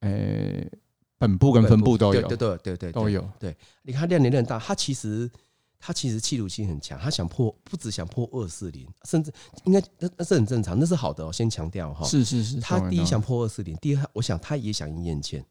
[0.00, 0.68] 诶，
[1.16, 3.24] 本部跟分部都有，对对对对都有。
[3.38, 5.30] 对，你看量年量大，他其实
[5.78, 9.32] 他其实企图心很强，他想破，不只想破二四零，甚至
[9.64, 11.32] 应该那那是很正常，那是好的哦。
[11.32, 15.44] 先强调哈，是是是，他第一想破二四零，第二我想他也想赢燕倩，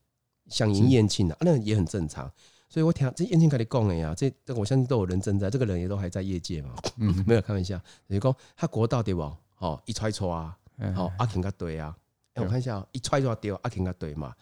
[0.50, 2.30] 想赢燕庆的，那也很正常。
[2.70, 7.82] 所以我听这燕青跟你讲的呀，这这我相信都有人正在，这个人也都还在业界嘛，嗯，没有开玩笑。
[8.06, 9.22] 你讲他国道对不？
[9.58, 10.56] 哦一踹错啊，
[10.96, 11.94] 哦阿庆个对啊，
[12.36, 14.34] 哎我看一下，一踹错掉阿庆个对嘛，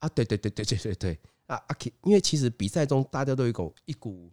[0.00, 4.28] 啊对对对对对对对，啊阿庆，因为其实比赛中大家都有一股一股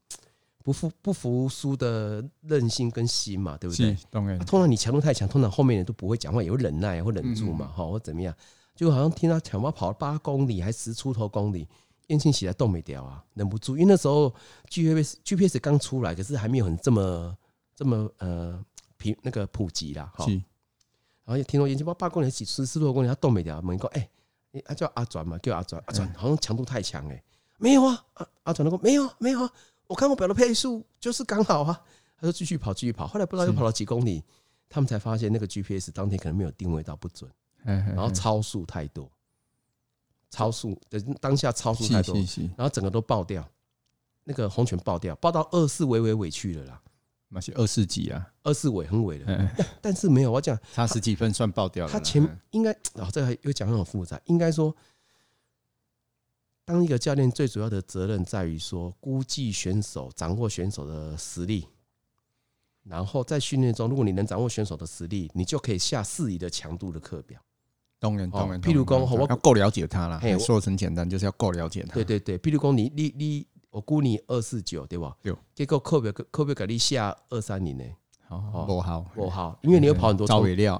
[0.63, 3.95] 不服不服输的韧性跟心嘛，对不对？
[4.09, 8.35] 当然，通常你强度太强，通常后面人都不会讲话，也会忍耐或忍住嘛，好或怎么样，
[8.75, 11.67] 就好像听他抢跑跑了八公里还十出头公里。
[12.07, 14.33] 燕青起来动没掉啊，忍不住，因为那时候
[14.69, 17.37] GPS GPS 刚出来，可是还没有很这么
[17.75, 18.63] 这么呃
[18.97, 20.25] 平那个普及啦，哈。
[21.23, 24.09] 然后听说燕青八八公里、十十多公里，他动没掉，问讲哎，
[24.63, 27.23] 他叫阿转嘛，叫阿转，阿转好像强度太强哎，
[27.57, 29.51] 没有啊，阿阿转那个没有没有啊，
[29.87, 31.81] 我看我表的配速就是刚好啊，
[32.19, 34.23] 他说继续跑继续跑，后来不知道又跑了几公里，
[34.69, 37.27] 他们才发现那个 GPS 当天可能没有定位到不准，
[37.63, 39.09] 然后超速太多。
[40.29, 42.15] 超速的当下超速太多，
[42.57, 43.47] 然后整个都爆掉，
[44.23, 46.81] 那个红犬爆掉，爆到二四尾尾尾去了啦，
[47.29, 49.49] 那是二四几啊，二四尾很尾的，
[49.81, 51.91] 但是没有我讲差十几分算爆掉了。
[51.91, 54.75] 他前应该啊，这个又讲很复杂，应该说，
[56.65, 61.67] 当一个教练最主要的责任在于说估计选手，掌握选手的实力，
[62.83, 67.39] 然后在训练中，如果你能掌握选手的实力，你就可以下适宜的强度的课表。
[68.05, 68.61] 当然，当然。
[68.61, 70.19] 譬如讲，我要够了解他了。
[70.39, 71.93] 说的很简单，就是要够了解他。
[71.93, 75.15] 对对对，譬如讲，你你你，我估你二四九，对吧？
[75.23, 75.33] 对。
[75.53, 77.83] 结果课表课表给你下二三零呢？
[78.27, 80.77] 哦，不好，不好，因为你要跑很多，超尾料，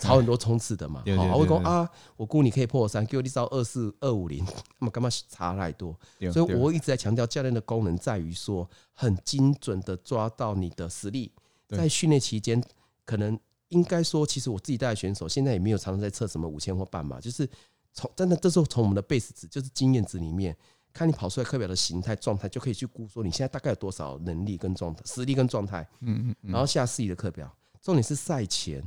[0.00, 1.02] 跑很多冲刺的嘛。
[1.16, 4.44] 好，我讲啊，我估你可以破三，结果你招二四二五零，
[4.80, 5.94] 那么干嘛差太多？
[6.32, 11.30] 所以我一直在强调，教练的功能在于说，很精准的抓到你的实力，
[11.68, 12.62] 在训练期间
[13.04, 13.38] 可能。
[13.68, 17.48] 应该说，其实我自己带的选手现在也没有常常在测什么五千或半马，就是
[17.92, 20.56] 从真的这时候从我们的 base 值，就是经验值里面，
[20.92, 25.86] 看你跑出来课表的形态状态，就可以去估说你现在大概有多少能力跟状态、实力跟状态。
[26.00, 27.52] 嗯嗯，然后下适宜的课表。
[27.82, 28.82] 重点是赛前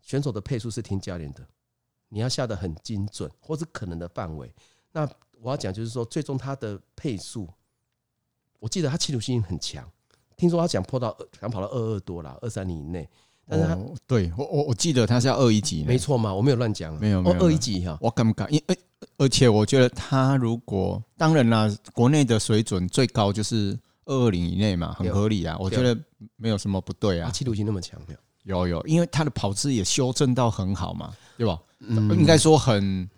[0.00, 1.46] 选手的配速是听教练的，
[2.08, 4.52] 你要下得很精准，或是可能的范围。
[4.90, 5.08] 那
[5.40, 7.48] 我要讲就是说，最终他的配速，
[8.58, 9.88] 我记得他企图心很强，
[10.36, 13.08] 听说他想破到想跑到二二多了，二三零以内。
[13.48, 18.52] 但是他对我我我记得他是要二一级，没错嘛，我没有乱讲，没有没有二一级哈，我敢不敢？
[18.52, 18.76] 因而
[19.18, 25.98] 而且我觉得他如果当然啦，国内的水准最高就是二二零以内嘛，很合理啊，我觉得
[26.36, 27.30] 没有什么不对啊。
[27.30, 28.20] 气度性那么强，没有。
[28.44, 31.56] 有有，因为他的跑姿也修正到很好嘛，对吧？
[31.88, 33.08] 应该说很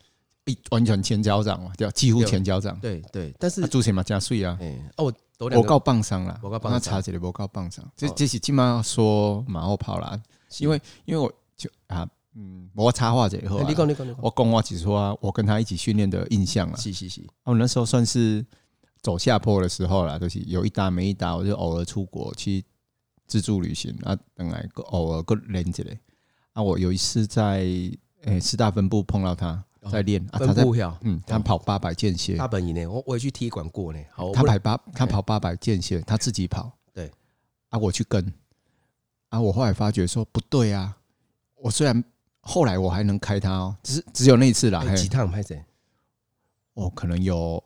[0.47, 2.79] 一完全前脚掌嘛，对，几乎前脚掌。
[2.81, 4.59] 对对，但是主线嘛加税啊，
[4.97, 5.13] 哦。
[5.37, 10.19] 我告棒伤了，我刚查起来我告棒伤，这这是起码说马后炮啦，
[10.61, 18.47] 因为因为我就啊嗯，我插话者以后，你讲你讲你讲，我讲话只是说我跟他一起训练的印象了，是是是，我那时候算是
[19.03, 22.65] 走下坡的时候了，就是有一搭没一搭，我就偶尔出国去
[23.27, 25.99] 自助旅行啊，等来个偶尔个连接嘞，
[26.53, 27.67] 啊，我有一次在
[28.23, 29.63] 诶师大分部碰到他。
[29.91, 30.25] 在练。
[30.31, 30.65] 啊，他在
[31.03, 33.99] 嗯，他跑八百间歇，八百以呢，我我也去踢馆过呢。
[34.13, 36.71] 好，他跑八，他跑八百间歇，他自己跑。
[36.93, 37.11] 对，
[37.71, 38.33] 啊，我去跟，
[39.29, 40.97] 啊，我后来发觉说不对啊，
[41.57, 42.03] 我虽然
[42.41, 44.85] 后来我还能开他哦，只是只有那一次啦。
[44.95, 45.63] 几趟拍谁？
[46.75, 47.63] 哦，可能有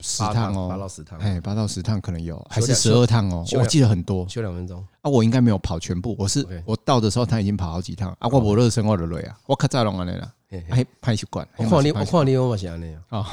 [0.00, 4.28] 十趟哦，八到十趟，哎，八到十趟可能有，还是十二趟哦，我记得很多。
[4.28, 4.84] 休两分钟。
[5.02, 10.32] 啊，我应该没有跑全部，我是我到的时候他已经跑好几趟啊，我不热身我就累啊，我卡早拢安尼啦。
[10.50, 11.46] 哎，拍习惯。
[11.56, 13.02] 我看你，我看你，我嘛是安尼啊。
[13.10, 13.26] 哦，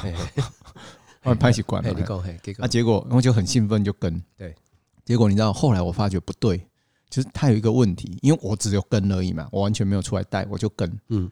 [1.24, 1.90] 我拍习惯了。
[1.90, 4.22] 你讲，嘿，啊，结果我就很兴奋，就跟。
[4.36, 4.54] 对。
[5.04, 6.58] 结果你知道，后来我发觉不对，
[7.10, 11.00] 就是他有一个问题，因为我只有跟而已嘛，我完全没有出来带，我就跟。
[11.08, 11.30] 嗯。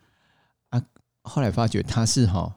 [0.70, 0.83] 啊，
[1.22, 2.53] 后来发觉他是哈，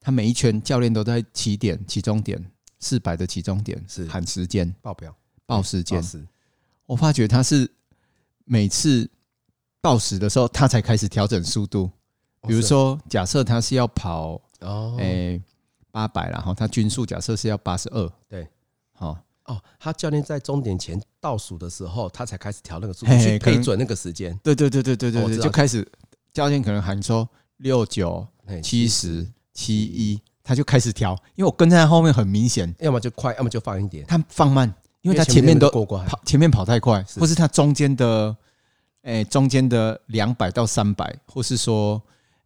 [0.00, 2.42] 他每一圈教练都在起点、起终点，
[2.78, 5.14] 四百的起终点是喊时间报表、
[5.44, 6.02] 报时间。
[6.86, 7.70] 我发觉他是
[8.44, 9.10] 每次
[9.80, 11.90] 报时的时候，他才开始调整速度。
[12.48, 15.40] 比如说，假设他是要跑哦，诶，
[15.90, 18.48] 八百，然后他均速假设是要八十二，对，
[18.92, 25.86] 好哦，他教练在终点前倒数的时候，他才开始调那个速度去配准那个时间，对对对对对对对，就开始
[26.32, 28.26] 教练可能喊说六九
[28.62, 34.72] 七十七一，他就开始调，因为我跟在他后面很明显，要么就快，要么就放一点，他放慢，
[35.02, 38.34] 因为他前面都跑，前面跑太快，或是他中间的，
[39.02, 42.00] 诶，中间的两百到三百，或是说。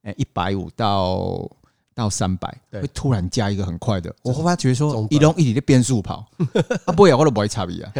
[0.04, 1.50] 诶，一百五到
[1.94, 4.14] 到三百，会突然加一个很快的。
[4.22, 6.26] 我后来觉得说，一龙一直在变速跑，
[6.84, 7.92] 啊，不要我都不会差别啊，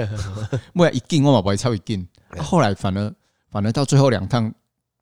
[0.72, 2.06] 不然一进我嘛不会超一进。
[2.38, 3.14] 后来反而
[3.50, 4.52] 反而到最后两趟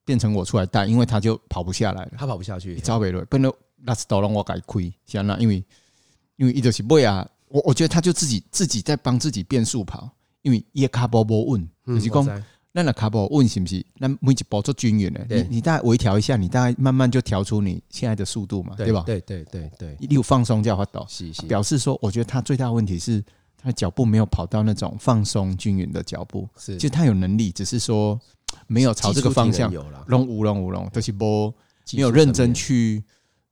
[0.04, 5.64] 变成我出来带，因为他就跑不下来了，他跑不下去，招北了，不能那是都让我改亏，行了，因为
[6.36, 10.08] 因为一直是不啊，我我觉得他就自己自己在帮自己变速跑，
[10.42, 12.42] 因为也卡波波稳，就是讲。
[12.72, 13.84] 那那卡步问是不是？
[13.98, 19.02] 那每一步做均匀的，你你大概微调一下，你大概慢慢就调出你现在的速度嘛，对吧？
[19.06, 21.06] 对对对对，你有放松叫他倒，
[21.46, 23.22] 表示说，我觉得他最大的问题是
[23.58, 28.18] 他的脚步没有跑到那种放松均匀的脚步，是，其实他有能力，只是说
[28.66, 29.72] 没有朝这个方向，
[30.06, 31.54] 拢无拢无拢，都是波
[31.92, 33.04] 没有认真去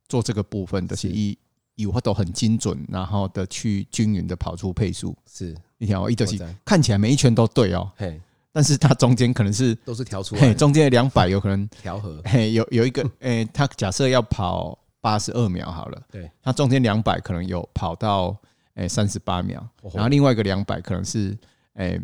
[0.09, 1.37] 做这个部分，都是一。
[1.75, 5.17] 有法都很精准，然后的去均匀的跑出配速。
[5.25, 8.21] 是，你听我一就是看起来每一圈都对哦，嘿，
[8.53, 18.35] 但是它中间可能是都是调出来，中间的两百有可能调和，嘿，有有一个， 诶，他假设要跑八十二秒好了，对，它中间两百可能有跑到
[18.75, 21.37] 诶三十八秒，然后另外一个两百可能是
[21.75, 21.99] 诶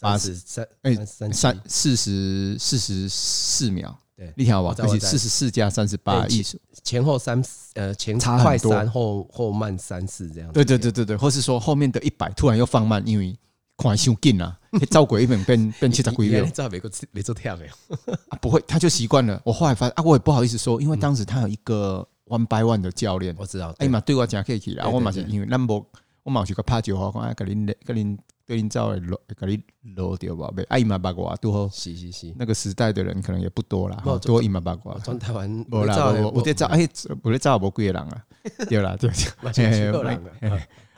[0.00, 1.32] 八十三诶三
[1.66, 3.96] 四十四十四秒。
[4.14, 4.74] 对，你听好不好？
[4.98, 7.42] 四十四加三十八，意思前后三
[7.74, 10.52] 呃前差快三后后慢三四这样。
[10.52, 13.34] 对对对对对，或是说后面的一百突然又放慢，因为
[13.82, 14.58] 快伤紧了，
[14.90, 16.44] 照轨一边变变七十几秒。
[16.46, 18.16] 照每个每做跳没有？
[18.40, 19.40] 不会，他就习惯了。
[19.44, 23.74] 我后来发现啊，我也不好意思说，因为当时他有一个 one by one 的教练，我知道。
[23.78, 25.84] 哎嘛，对我讲客气啦，我嘛是因为咱无，
[26.22, 28.16] 我嘛是个拍酒话，讲哎，跟恁甲恁。
[28.44, 29.62] 对你照落，给你
[29.94, 30.66] 落掉吧呗。
[30.68, 31.68] 阿姨嘛八卦，拄好。
[31.68, 34.98] 是是是，那个时代的人可能也不多了，多伊嘛八卦。
[34.98, 36.86] 从台湾，无啦，我我在照，哎，
[37.22, 38.24] 我在照，我贵人啊，
[38.68, 39.10] 对啦，对。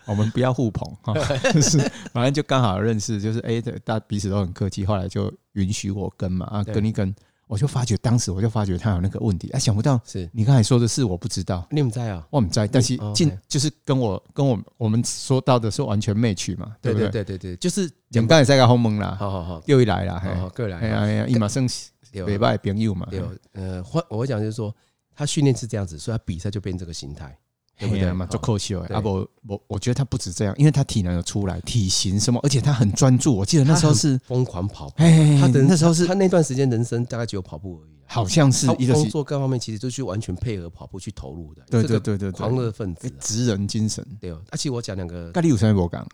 [0.06, 1.14] 我们不要互捧哈，
[1.52, 1.78] 就是
[2.12, 7.14] 反正就刚好认识，就是哎，大家彼此都很客气，后来就允许我跟嘛，啊，跟一跟。
[7.46, 10.28] 我就发觉，当时我就发觉他有那个问题，哎，想不到是。
[10.32, 17.10] 你刚才说的是我不知道，你们在啊，我们在，但是进就是跟我跟我我们说到的是完全 match 嘛，对不对？
[17.10, 21.68] 对对对，就是你们刚才在个后门啦，好好好，又一来啦，好，各位来，哎呀哎呀，一马生
[22.10, 24.74] 礼拜朋友嘛，有呃，我我讲就是说，
[25.14, 27.36] 他训练是这样子，所以他比赛就变这个形态。
[27.78, 28.26] 对不对嘛？
[28.26, 29.00] 做可惜啊！
[29.00, 33.34] 不，我我觉得他不止这样，因为他体能有出来，体型什么，而且他很专注。
[33.36, 34.98] 我记得那时候是疯狂跑步，
[35.40, 37.94] 他的那时候是他那段时间人生大概只有跑步而已。
[38.06, 41.62] 好像是工作各方面其实都去完全配合跑步去投入的。
[41.68, 44.06] 对对对对，狂热分子，职人精神。
[44.20, 46.06] 对，而且我讲两个，咖喱有啥我讲？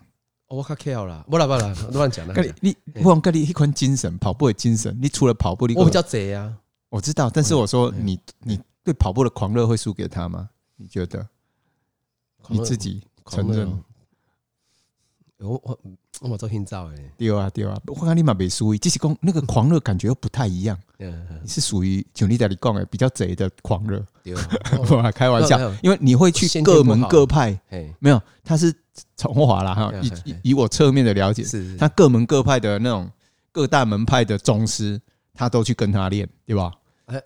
[0.47, 2.33] 我卡 K 了，不啦不啦，乱讲了。
[2.59, 4.97] 你你忘咖喱一款精神，跑步的精神。
[5.01, 6.51] 你除了跑步，你我比较贼啊。
[6.89, 10.49] 我知道，但是我说你你对跑步的狂热会输给他吗？
[10.77, 11.27] 你觉得？
[12.47, 13.67] 你自己承认，
[15.37, 15.79] 我我
[16.21, 20.77] 我冇做心照诶，对啊对啊，我看你嘛没输，就是讲那个狂热感觉又不太一样，
[21.41, 27.59] 你是属于像你在你讲诶比较贼的狂热，对啊， 开玩笑，因为你会去各门各派，
[27.99, 28.73] 没有，他是
[29.15, 29.91] 从华啦哈，
[30.25, 33.09] 以以我侧面的了解，是他各门各派的那种
[33.51, 35.01] 各大门派的宗师，
[35.33, 36.71] 他都去跟他练，对吧？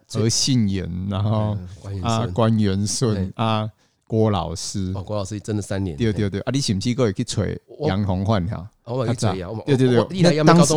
[0.07, 1.57] 何信言，然后
[2.01, 3.69] 啊关元顺啊。
[4.07, 8.69] 郭老师，哦，郭老师真的三年，对对对，啊，你是不是过去吹杨红焕哈？
[8.83, 10.73] 我去吹啊，对对对，那当时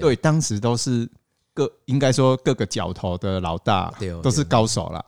[0.00, 1.06] 对，当时都是
[1.52, 5.04] 各应该说各个角头的老大，都是高手啦，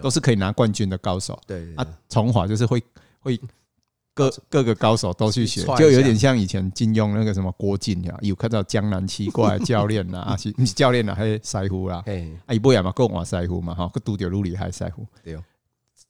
[0.00, 1.36] 都是可以拿冠军的高手。
[1.44, 2.80] 对啊，崇华就是会
[3.18, 3.40] 会
[4.14, 12.00] 各各个高手都去学，就有点像以前金庸那个什么郭靖呀，有看到江南七怪教练呐， 啊是教练呐，还是师傅啦？
[12.06, 15.04] 哎，伊不也嘛，够换师傅嘛，哈，个拄着愈厉害师傅。
[15.24, 15.36] 对。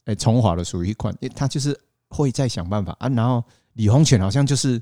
[0.08, 3.08] 哎，崇华的属于一款，他就是会再想办法啊。
[3.10, 3.44] 然后
[3.74, 4.80] 李洪权好像就是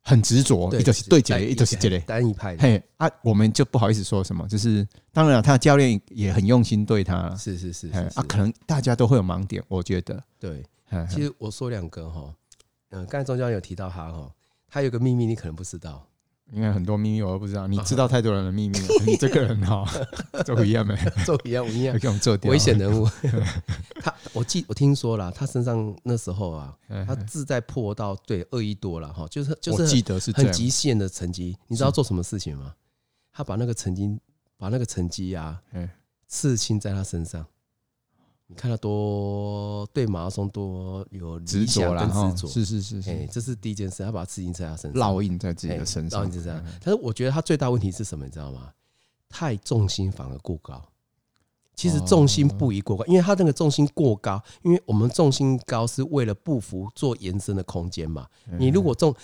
[0.00, 2.56] 很执着，一就是对接，一就是这类，单一派。
[2.56, 7.36] 嘿啊，我们就不好意思说什么，就是当然了，他的教练也很用心对他。
[7.36, 10.22] 是是是，啊，可能大家都会有盲点，我觉得。
[10.40, 10.64] 对，
[11.10, 12.34] 其实我说两个哈，
[12.92, 14.32] 嗯，刚才钟教练有提到他哈，
[14.68, 16.08] 他有个秘密你可能不知道。
[16.52, 18.86] 应该很多秘密我都不知道，你知道太多人的秘密了。
[19.04, 19.84] 你这个人哈，
[20.46, 20.96] 做一样没？
[21.24, 21.94] 做一样，一样。
[21.94, 23.08] 我做危险人物。
[24.00, 31.56] 他，我记，我听说了，他身上那时候啊，他自在破到对二亿多了哈，就是就是记得是很极限的成绩。
[31.66, 32.74] 你知道做什么事情吗？
[33.32, 34.18] 他把那个成绩，
[34.56, 35.60] 把那个成绩啊，
[36.28, 37.44] 刺青在他身上。
[38.48, 46.64] 你看他多对马拉松多有理想跟执着，是是是是，哎，这是第一件事，他把刺青在他身上，烙印在自己的身上，烙印在身上。
[46.80, 48.72] 但是我觉得他最大问题是什么，你知道吗？
[49.28, 50.80] 太重心反而过高。
[51.74, 58.26] 其实重心不宜过高，因为他那个重心过高，因为我们重心高是为了步幅做延伸的空间嘛。
[58.58, 59.14] 你如果重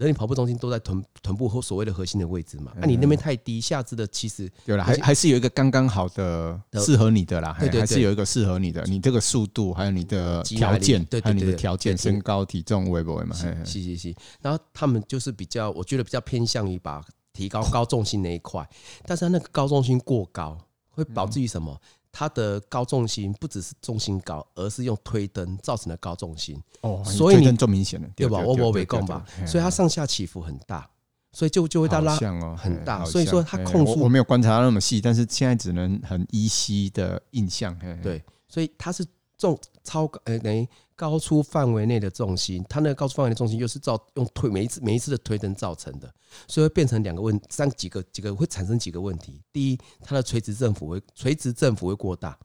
[0.00, 13.36] 人体跑步中心都在臀臀部和所谓的核心的位置嘛，那你那边太低，下肢的其实对了，还还是有一个刚刚好的适合你的啦，对对，还是有一个适合你的，你这个速度还有你的条件，还有你的条件，身高体重会不会嘛？
[13.36, 18.66] 是是是，然后他们就是比较，我觉得比较偏向于把提高高重心那一块，
[19.04, 20.56] 但是他那个高重心过高，
[20.88, 21.78] 会导致于什么？
[22.12, 26.60] 它的高重心不只是重心高，而是用推灯造成的高重心。
[26.82, 28.38] 哦，所以你这么明显了对吧？
[28.38, 29.24] 我我没讲吧？
[29.46, 30.88] 所以它上下起伏很大，
[31.32, 32.16] 所以就就会它拉
[32.56, 33.04] 很大。
[33.04, 37.78] 所以说它控速我没有观察到那么细，但是现在只能很依稀的印象。
[38.02, 39.04] 对，所以它是
[39.40, 40.68] 重超高，呃，等于。
[41.00, 46.12] 高出范围内的重心，它那个高出范围的重心又是造用推每一次每一次的推蹬造成的，
[46.46, 49.40] 所以会变成两个问三几个几个会产生几个问题。
[49.50, 52.38] 第一，它的垂直振幅会垂直振幅会过大，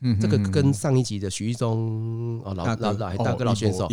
[0.00, 3.88] 嗯，这个跟上一集的许一中哦，老老老大哥老选手，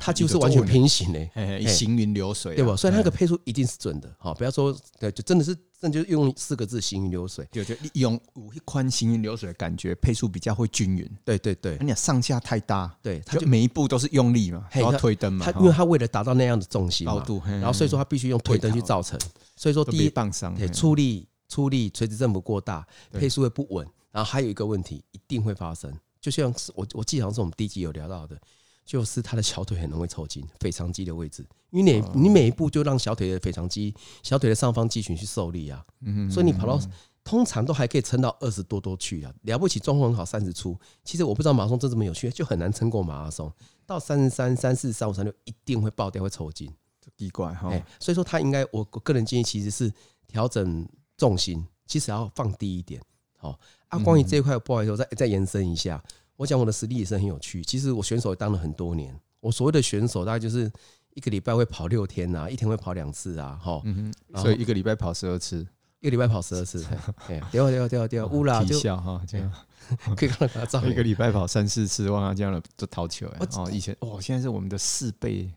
[0.00, 2.74] 他就是完全平行的，行云流水，对吧？
[2.76, 8.20] 所以他那个配速一定是准的，好，不要说对，就真的是，真的就用四个字“行云流水”，就就用
[8.52, 11.08] 一宽行云流水的感觉，配速比较会均匀。
[11.24, 15.44] 对对对，你上下太大，对，他就每一步都是用力嘛，都要推蹬嘛。
[15.44, 19.16] 他因为他为了达到那样的重心高度，然后所以说他必须用推蹬去造成，
[19.54, 23.86] 所以说第一棒伤，对，出力出力垂直振幅过大，配速会不稳。
[24.14, 28.40] 然后还有一个问题一定会发生，就像是我我记得好像是我们第一集有聊到的，
[28.84, 33.92] 就是他的小腿很容易抽筋，腓肠肌的位置，因为你你每一步就让小腿的腓肠肌、
[34.22, 35.84] 小腿的上方肌群去受力啊，
[36.30, 36.80] 所以你跑到
[37.24, 43.52] 通常都还可以撑到二十多多去啊，了不起状况很好三十出，其实我不知道马拉松真这么有趣，就很难撑过马拉松，
[43.84, 46.72] 到三十三、三四、三五、三六一定会爆掉，会抽筋，
[47.18, 49.92] 奇怪哈，所以说他应该我我个人建议其实是
[50.28, 53.02] 调整重心，其实要放低一点。
[53.40, 53.58] 哦，
[53.94, 56.02] 啊，关于这一块，不好意思，我再再延伸一下。
[56.36, 57.62] 我讲我的实力也是很有趣。
[57.62, 59.14] 其实我选手也当了很多年。
[59.40, 60.70] 我所谓的选手，大概就是
[61.14, 63.80] 一个礼拜会跑六天啊，一天会跑两次啊，哈。
[63.84, 64.42] 嗯哼。
[64.42, 65.66] 所以一个礼拜跑十二次，
[66.00, 66.84] 一个礼拜跑十二次。
[67.28, 69.52] 对啊，对啊，对啊，对啊，乌啦就笑哈，这样
[70.16, 70.84] 可以看到他照。
[70.84, 73.46] 一个礼拜跑三四次，哇，这样的都逃球哎。
[73.56, 75.52] 哦，以前哦，现在是我们的四倍。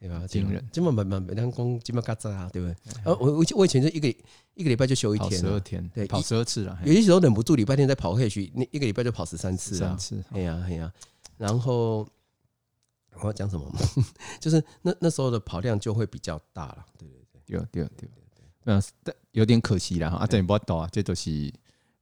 [0.00, 0.26] 对吧？
[0.26, 2.74] 惊人，这么慢慢每天工这么嘎扎啊，对不对？
[3.04, 4.08] 呃，我我我以前就一个
[4.54, 6.78] 一个礼拜就休一天，十二天，对，跑十二次了。
[6.86, 10.90] 有些时候忍不住礼拜天再跑回去，那一个礼拜就跑十三次三次，哎呀哎呀。
[11.36, 12.08] 然后
[13.12, 13.70] 我要讲什么？
[14.40, 16.86] 就是那那时候的跑量就会比较大了。
[16.96, 18.44] 对对对，对对对对对。
[18.64, 18.80] 那
[19.32, 21.52] 有点可惜了哈，啊，这也不懂啊，这都是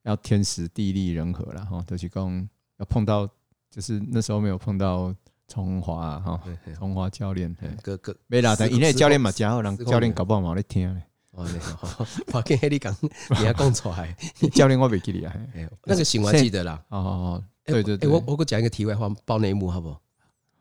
[0.05, 3.29] 要天时地利人和了哈，都是讲要碰到，
[3.69, 5.13] 就是那时候没有碰到。
[5.49, 6.41] 崇华哈，
[6.77, 11.03] 崇华教练，哥哥没啦，但因为教练嘛，加好人教练搞不好冇在听嘞。
[11.31, 12.95] 哦，那个好，跑跟黑你讲，
[13.31, 14.15] 你还讲出来，
[14.53, 15.35] 教练我没记得啊。
[15.85, 16.85] 那个行我记得啦。
[16.89, 20.01] 哦哦，对对对，我我给我讲一个题外话，爆内幕好不好？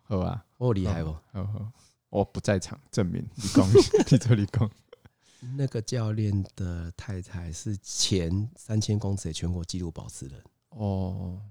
[0.03, 1.11] 好啊，我厉害不？
[1.33, 1.71] 好好，
[2.09, 3.27] 我不在场证明。
[3.35, 3.67] 你讲，
[4.09, 4.69] 你这里讲。
[5.57, 10.41] 那个教练的太太是前三千公尺的全国纪录保持人。
[10.69, 11.41] 哦。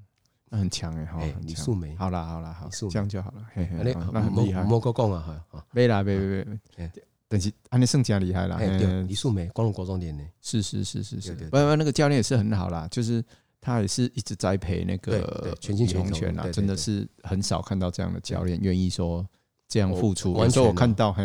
[0.57, 6.45] 那很强哎，好，李素梅，好啦好啦好，这样就好了，嘿嘿，那很厉害，莫哥讲啊，哈，没啦，没没
[6.79, 6.91] 没，
[7.29, 13.23] 但是安尼算真厉害啦，对，李素梅，光荣国中练的，是是是是是，不不，那个教练也是很好啦，就是
[13.61, 19.27] 他也是一直栽培那个全心全意啊，真的是很少看到这样的教练愿意说
[19.69, 21.23] 这样付出，有时候我看到，嘿，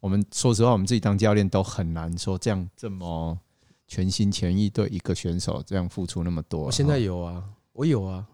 [0.00, 3.38] 我们说实话，我们自己当教练都很难说这样这么
[3.86, 6.62] 全心全意对一个选手这样付出那么多。
[6.62, 8.26] 我现在有啊，我有啊。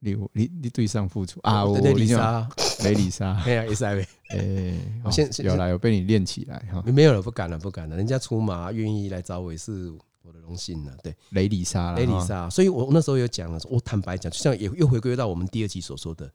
[0.00, 1.64] 你你你对上付出啊！
[1.64, 2.48] 我雷里莎，
[2.84, 3.84] 雷里莎， 哎呀，也是
[4.30, 6.82] 哎，我现有来，有被你练起来哈。
[6.86, 7.96] 没有了，不敢了，不敢了。
[7.96, 9.90] 人家出马愿意来找我，也是
[10.22, 10.96] 我的荣幸了。
[11.02, 12.48] 对，雷里莎，雷里莎。
[12.48, 16.30] 所以我那时候有讲了，我坦白讲，就像也又回归到我们第二集所说的，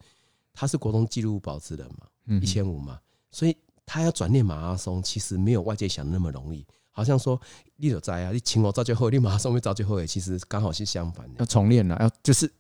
[0.54, 3.00] 他是国中纪录保持人嘛，一千五嘛，
[3.32, 3.56] 所以
[3.86, 6.66] 他要转念马拉松，其实没有外界想的那么容易。
[6.92, 7.40] 好像说
[7.78, 12.52] 你有在啊，你请我早最后，你马拉松会早就后，其实刚好是相反的，要重练了，要就是。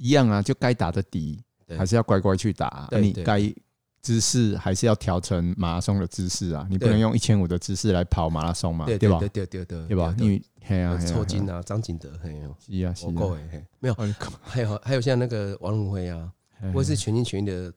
[0.00, 1.42] 一样啊，就该打的底
[1.76, 2.88] 还是要乖乖去打。
[3.00, 3.52] 你该
[4.00, 9.18] 姿势还是要调成马拉松的姿势啊，你不能用一千五的姿势来跑马拉松嘛，对吧？
[9.18, 10.14] 对对对对，对吧？
[10.18, 13.96] 因为嘿啊，抽筋啊，张景德嘿有，是啊，我够哎，没有，
[14.40, 16.32] 还有还有像那个王润辉啊，
[16.72, 17.70] 我是全心全意的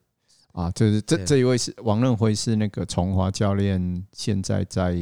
[0.52, 4.96] 啊，就是这这一位是王润辉，是那个崇华教练现在在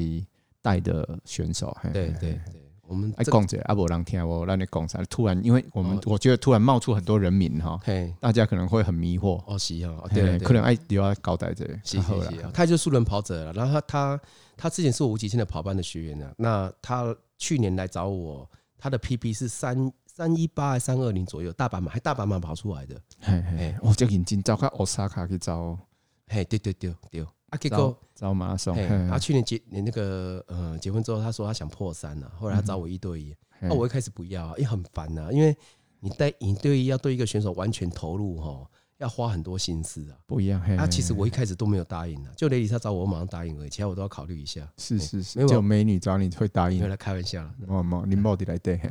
[0.61, 2.62] 带的选手，对对对。
[2.93, 5.03] 我们爱讲者阿伯让听我让你讲啥？
[5.05, 7.81] 突然，因为我们我觉得突然冒出很多人名哈，
[8.21, 9.43] 大家可能会很迷惑。
[9.47, 11.75] 哦，是啊，对，可能爱留要交代这个。
[11.83, 12.13] 是是
[12.53, 13.53] 他就是素人跑者了。
[13.55, 14.21] 然后他他
[14.59, 16.31] 他之前是我无极限的跑班的学员呢。
[16.37, 23.01] 那他去年来找我，他的 PP 是三三一八还三二零左右，大阪马还大阪马跑出来的。
[23.21, 25.79] 嘿嘿，我就认真找看奥萨卡去找。
[26.27, 27.25] 嘿，对对对对。
[27.53, 28.75] 啊，结果找马拉松。
[29.11, 33.37] 他去年结年那个呃结婚之后，他说他想破三了，后来他找我一对一。
[33.61, 35.55] 那我一开始不要，因为很烦呐，因为
[36.01, 40.17] 你带一对一要对一个选手完全投入哈，要花很多心思啊。
[40.27, 40.63] 不一样。
[40.77, 44.67] 那其实我一开始都没有答应的，就雷里他找我，我马上答应而已，其他我都要考虑一下。
[44.79, 46.79] 是是是，只有美女找你会答应。
[46.79, 47.55] 没有来开玩笑了。
[47.69, 48.81] 哦，冇，你冇的来对。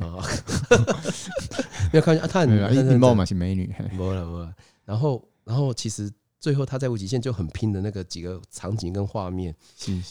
[1.92, 3.74] 没有开玩笑，他很，林茂嘛是美女。
[3.98, 4.54] 没了没了。
[4.84, 6.08] 然后然后其实。
[6.42, 9.54] 最后他在无极限就很拼的那个几个场景跟画面，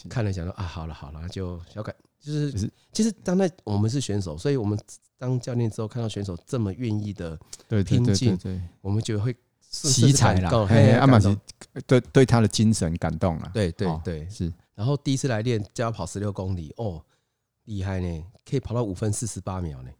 [0.08, 4.78] 看了想说啊，好了好了，就小改就是其实当在我们是选手，所以我们
[5.18, 7.38] 当教练之后看到选手这么愿意的
[7.84, 8.38] 拼劲，
[8.80, 10.48] 我们就会喜彩了。
[10.98, 11.38] 阿马吉
[11.86, 14.26] 对对他的精神感动了，对对对。
[14.30, 14.50] 是。
[14.74, 17.04] 然后第一次来练就要跑十六公里，哦，
[17.66, 19.90] 厉害呢，可以跑到五分四十八秒呢。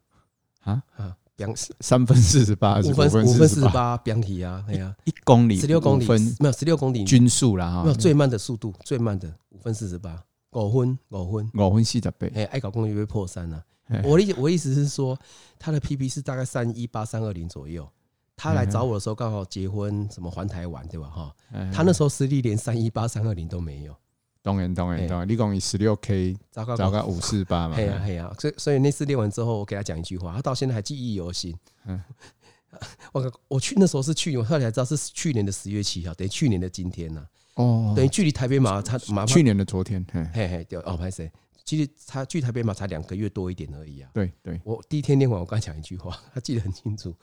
[0.60, 10.22] 啊啊，两三分四十八，五分五分四十八，标题啊，哎呀，一公里十六公里分没有十六公里均速啦哈，没有最慢的速度，最慢的五分四十八，
[10.52, 13.62] 五分五分五分四十八，哎，爱搞公里会破三啊。
[14.04, 15.18] 我的我意思是说，
[15.58, 17.88] 他的 PP 是大概三一八三二零左右。
[18.34, 21.06] 他来找我的时候刚好结婚，什么环台湾对吧？
[21.08, 21.34] 哈，
[21.72, 23.94] 他那时候实力连三一八三二零都没有。
[24.42, 27.76] 当然当然当然，你讲你十六 K，糟糕糟糕五四八嘛。
[27.76, 31.56] 嘿呀嘿呀，所以所以那次练完之后，我给他讲一句话，他到现在还记忆犹新。
[33.12, 37.24] 我我去那时候是去年，我后来才知道是去年的十月七号，等于去年的今天呐。
[37.54, 41.30] 哦，等于距离台北马他马去年的昨天，嘿嘿对哦，拍谁？
[41.64, 44.10] 其实他距台北马才两个月多一点而已啊。
[44.12, 47.14] 对对，我第一天练完，我刚讲一句话，他记得很清楚。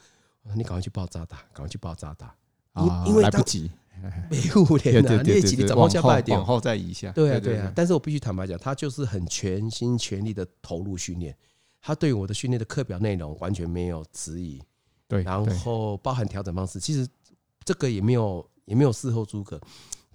[0.56, 2.34] 你赶快去报渣打，赶快去报渣打。
[3.06, 3.70] 因为来不及，
[4.30, 6.38] 没五年了，练几你怎么加快点？
[6.38, 7.12] 往后再移一下。
[7.12, 7.72] 对啊，对啊。
[7.76, 11.36] 但是我必须坦白讲，他就是很全心全力的投入训练。
[11.82, 14.62] 他对我的训练的课表内容完全没有质疑。
[15.08, 15.24] 对。
[15.24, 17.08] 然后包含调整方式，其实
[17.64, 19.60] 这个也没有也没有事后诸葛。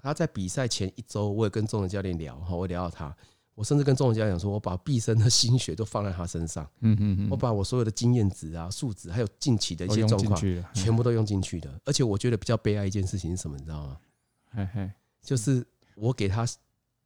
[0.03, 3.16] 他在比赛前一周，我也跟中文教练聊，哈，我聊到他。
[3.55, 10.40] 我甚至跟钟文佳讲说，我把毕生的心血都放在他身上，嗯嗯嗯，我把我所有的经验值啊、数值，还有近期的一些状况，
[10.72, 11.80] 全部都用进去的。
[11.84, 13.96] 而且我觉得比较悲哀一件事情是什么，你知道吗？
[14.50, 14.90] 嘿嘿，
[15.22, 16.44] 就是我给他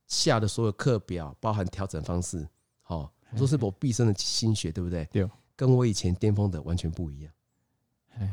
[0.07, 2.49] 下的所有课表，包含调整方式，
[2.83, 5.05] 好，我说是我毕生的心血，对不对？
[5.13, 7.33] 对，跟我以前巅峰的完全不一样。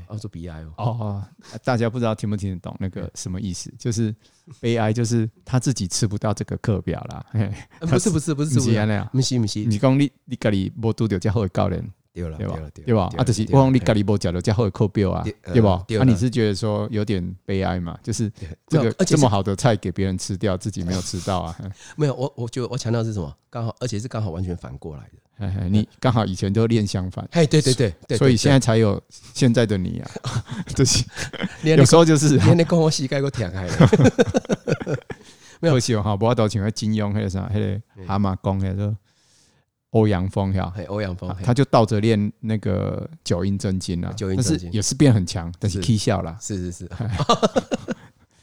[0.08, 0.74] 哦，做 BI 哦！
[0.78, 1.24] 哦，
[1.64, 3.74] 大家不知道听不听得懂那个什么意思？
[3.78, 4.14] 就是
[4.60, 7.26] 悲哀，就是他自己吃不到这个课表啦。
[7.82, 9.60] 不是不是不是，不是那样，不是不是。
[9.66, 11.82] 你讲你你家里无拄到较好的教练，
[12.14, 12.56] 对了对吧？
[12.74, 13.10] 对吧？
[13.18, 15.86] 啊，就是我讲你家里无找到较好的课表啊，对吧？
[16.00, 17.98] 啊，你是觉得说有点悲哀嘛？
[18.02, 18.32] 就是
[18.68, 21.56] 这个这么好的菜给别人吃掉，自己没有吃到啊？
[21.98, 23.36] 没有，我我觉得我强调是什么？
[23.50, 25.20] 刚好，而且是刚好完全反过来的。
[25.70, 27.74] 你刚好以前都练相反，哎，对对
[28.08, 29.02] 对，所以现在才有
[29.34, 30.12] 现在的你啊，
[30.76, 31.04] 这些
[31.64, 33.90] 有时候就是连你跟我膝盖都舔开了，
[35.60, 35.80] 没有。
[35.80, 38.96] 戏哈，不要都请个金庸还是啥，那个蛤蟆功，那个
[39.92, 44.72] 欧阳锋哈，欧阳锋，他就倒着练那个九阴真经啊，九阴真经。
[44.72, 46.90] 也是变很强，但是踢笑了，是是是。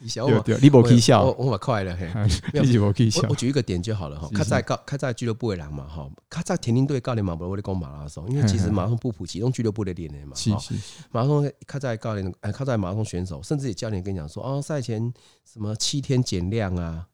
[0.03, 2.11] 对对，你不笑，我我快乐嘿。
[2.53, 3.27] 你笑。
[3.29, 4.29] 我举一个点就好了哈。
[4.35, 6.09] 他在高，他在俱乐部的人嘛哈。
[6.29, 10.35] 他在田径队教练嘛，不我咧讲马拉松，因为其实马拉松不普及，用俱乐部的练的嘛。
[10.35, 10.75] 是是。
[11.11, 15.13] 马拉松，他在教练，哎，他在马拉松选手，甚至也教练跟你讲说，哦，赛前
[15.45, 17.07] 什么七天减量啊。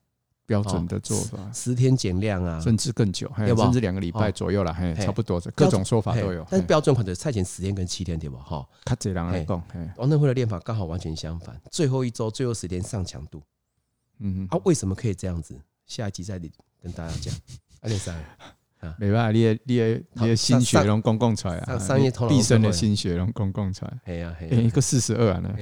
[0.48, 6.44] 标准的做法，十天减量啊，甚至更久，甚至两个礼拜左右了，嘿，差不多，各种说法都有。
[6.50, 8.40] 但是标准款的赛前十天跟七天对吧？
[8.42, 9.62] 哈，他这样来讲，
[9.98, 13.42] 王登辉的练法刚好完全相反，最后一周最后十天上强度。
[14.20, 15.54] 嗯哼，啊，为什么可以这样子？
[15.84, 17.34] 下一集再跟大家讲。
[17.82, 18.16] 阿连三
[18.80, 24.00] 啊，没办法，你的你的你的心血拢公共出来啊，商业头脑，毕生的心血拢公共出来。
[24.04, 25.54] 哎呀，一个四十二啊，呢，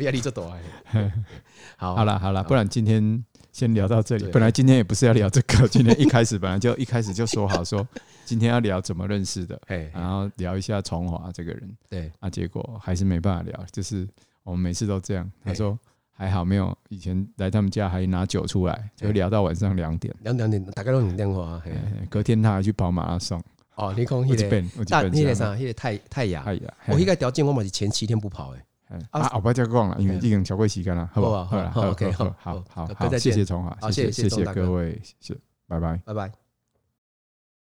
[0.00, 0.42] 压力就大。
[1.78, 3.24] 好，好了好了，不然今天。
[3.56, 4.26] 先聊到这里。
[4.30, 7.88] 本来今天也不是要聊这个， 今天一开始本来就一开始就说好说，
[8.26, 9.58] 今天要聊怎么认识的，
[9.94, 11.76] 然后聊一下崇华这个人。
[11.88, 14.06] 对，啊，结果还是没办法聊，就是
[14.44, 15.26] 我们每次都这样。
[15.42, 15.78] 他说
[16.12, 20.14] 还好没有以前来他们家还拿酒出来，就聊到晚上两点。
[20.20, 21.58] 两两点大概都有电话。
[22.10, 23.42] 隔天他还去跑马拉松。
[23.76, 26.44] 哦，你讲那个大那个啥，那个太太阳。
[26.88, 28.60] 我应该条件我嘛是前七天不跑诶。
[29.10, 31.44] 啊，我不要再讲了，因为已经超过时间了，好不好？
[31.44, 36.45] 好了，OK，好好好好，谢谢崇华，谢谢谢谢各位，谢，拜拜，拜拜。